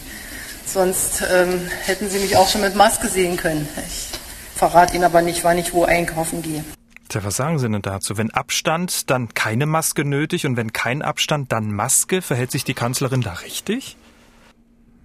[0.64, 3.68] Sonst ähm, hätten Sie mich auch schon mit Maske sehen können.
[3.86, 4.08] Ich
[4.56, 6.64] verrate Ihnen aber nicht, wann ich wo einkaufen gehe.
[7.08, 8.16] Tja, was sagen Sie denn dazu?
[8.16, 12.22] Wenn Abstand, dann keine Maske nötig und wenn kein Abstand, dann Maske?
[12.22, 13.96] Verhält sich die Kanzlerin da richtig?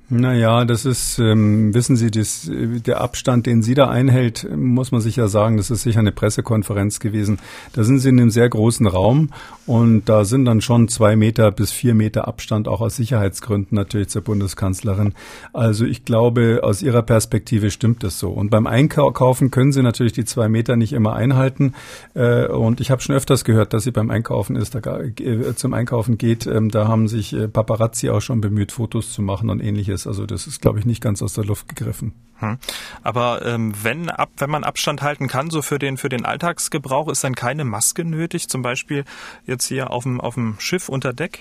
[0.10, 5.01] Naja, das ist, ähm, wissen Sie, das, der Abstand, den sie da einhält, muss man
[5.01, 7.39] sich ja sagen, das ist sicher eine Pressekonferenz gewesen.
[7.74, 9.32] Da sind sie in einem sehr großen Raum
[9.66, 14.08] und da sind dann schon zwei Meter bis vier Meter Abstand, auch aus Sicherheitsgründen natürlich
[14.08, 15.14] zur Bundeskanzlerin.
[15.51, 18.30] Also ich glaube, aus ihrer Perspektive stimmt das so.
[18.30, 21.74] Und beim Einkaufen können sie natürlich die zwei Meter nicht immer einhalten.
[22.14, 25.74] Äh, und ich habe schon öfters gehört, dass sie beim Einkaufen ist, da, äh, zum
[25.74, 26.47] Einkaufen geht.
[26.47, 30.07] Ähm, da haben sich äh, Paparazzi auch schon bemüht, Fotos zu machen und ähnliches ist.
[30.07, 32.13] Also das ist, glaube ich, nicht ganz aus der Luft gegriffen.
[32.39, 32.57] Hm.
[33.03, 37.09] Aber ähm, wenn, ab, wenn man Abstand halten kann, so für den, für den Alltagsgebrauch,
[37.09, 39.03] ist dann keine Maske nötig, zum Beispiel
[39.45, 41.39] jetzt hier auf dem, auf dem Schiff unter Deck?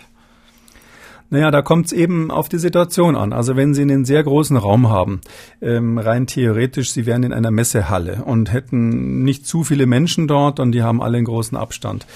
[1.28, 3.32] Naja, da kommt es eben auf die Situation an.
[3.32, 5.20] Also wenn Sie einen sehr großen Raum haben,
[5.60, 10.60] ähm, rein theoretisch, Sie wären in einer Messehalle und hätten nicht zu viele Menschen dort
[10.60, 12.06] und die haben alle einen großen Abstand,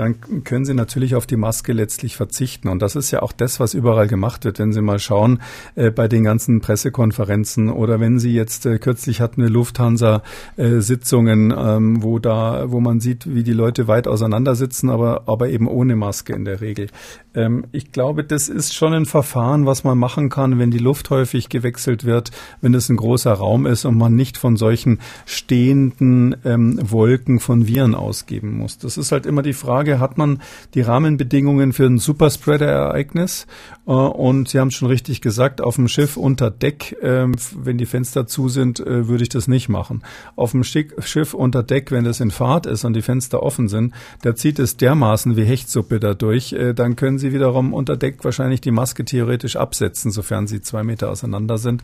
[0.00, 2.68] dann können Sie natürlich auf die Maske letztlich verzichten.
[2.68, 4.58] Und das ist ja auch das, was überall gemacht wird.
[4.58, 5.40] Wenn Sie mal schauen
[5.74, 10.22] äh, bei den ganzen Pressekonferenzen oder wenn Sie jetzt äh, kürzlich hatten eine Lufthansa
[10.56, 15.50] äh, ähm, wo da, wo man sieht, wie die Leute weit auseinander sitzen, aber aber
[15.50, 16.88] eben ohne Maske in der Regel.
[17.34, 21.10] Ähm, ich glaube, das ist schon ein Verfahren, was man machen kann, wenn die Luft
[21.10, 22.30] häufig gewechselt wird,
[22.62, 27.66] wenn es ein großer Raum ist und man nicht von solchen stehenden ähm, Wolken von
[27.66, 28.78] Viren ausgeben muss.
[28.78, 30.40] Das ist halt immer die Frage, hat man
[30.74, 33.46] die Rahmenbedingungen für ein Superspreader-Ereignis?
[33.86, 37.26] Äh, und Sie haben schon richtig gesagt, auf dem Schiff unter Deck, äh,
[37.56, 40.02] wenn die Fenster zu sind, äh, würde ich das nicht machen.
[40.36, 43.94] Auf dem Schiff unter Deck, wenn es in Fahrt ist und die Fenster offen sind,
[44.22, 48.60] da zieht es dermaßen wie Hechtsuppe dadurch, äh, dann können Sie wiederum unter Deck wahrscheinlich
[48.60, 51.82] die Maske theoretisch absetzen, sofern sie zwei Meter auseinander sind.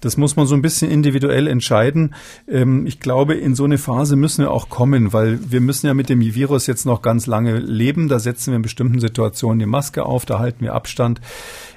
[0.00, 2.14] Das muss man so ein bisschen individuell entscheiden.
[2.48, 5.94] Ähm, ich glaube, in so eine Phase müssen wir auch kommen, weil wir müssen ja
[5.94, 8.08] mit dem Virus jetzt noch ganz lange leben.
[8.08, 11.20] Da setzen wir in bestimmten Situationen die Maske auf, da halten wir Abstand.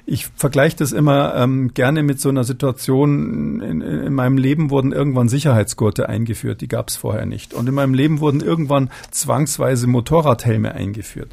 [0.06, 3.62] Ich vergleiche das immer ähm, gerne mit so einer Situation.
[3.62, 7.56] In, in, meinem Leben wurden irgendwann Sicherheitsgurte eingeführt, die gab es vorher nicht.
[7.56, 11.32] Und in meinem Leben wurden irgendwann zwangsweise Motorradhelme eingeführt.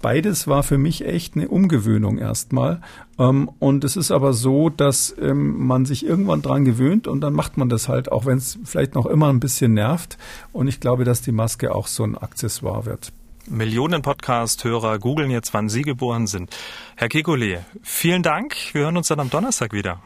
[0.00, 2.80] Beides war für mich echt eine Umgewöhnung erstmal.
[3.18, 7.34] Ähm, und es ist aber so, dass ähm, man sich irgendwann dran gewöhnt und dann
[7.34, 10.16] macht man das halt, auch wenn es vielleicht noch immer ein bisschen nervt.
[10.52, 13.12] Und ich glaube, dass die Maske auch so ein Accessoire wird.
[13.46, 16.54] Millionen Podcast-Hörer googeln jetzt, wann Sie geboren sind.
[16.96, 18.56] Herr Kekulé, vielen Dank.
[18.72, 20.00] Wir hören uns dann am Donnerstag wieder.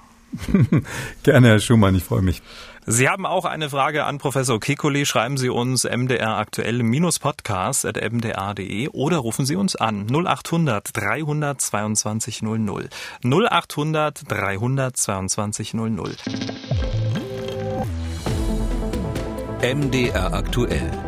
[1.22, 2.43] Gerne, Herr Schumann, ich freue mich.
[2.91, 5.05] Sie haben auch eine Frage an Professor Kekulé.
[5.05, 12.89] Schreiben Sie uns mdr aktuell-podcast.mdr.de oder rufen Sie uns an 0800 322 00.
[13.22, 16.16] 0800 322 00.
[19.61, 21.08] MDR aktuell.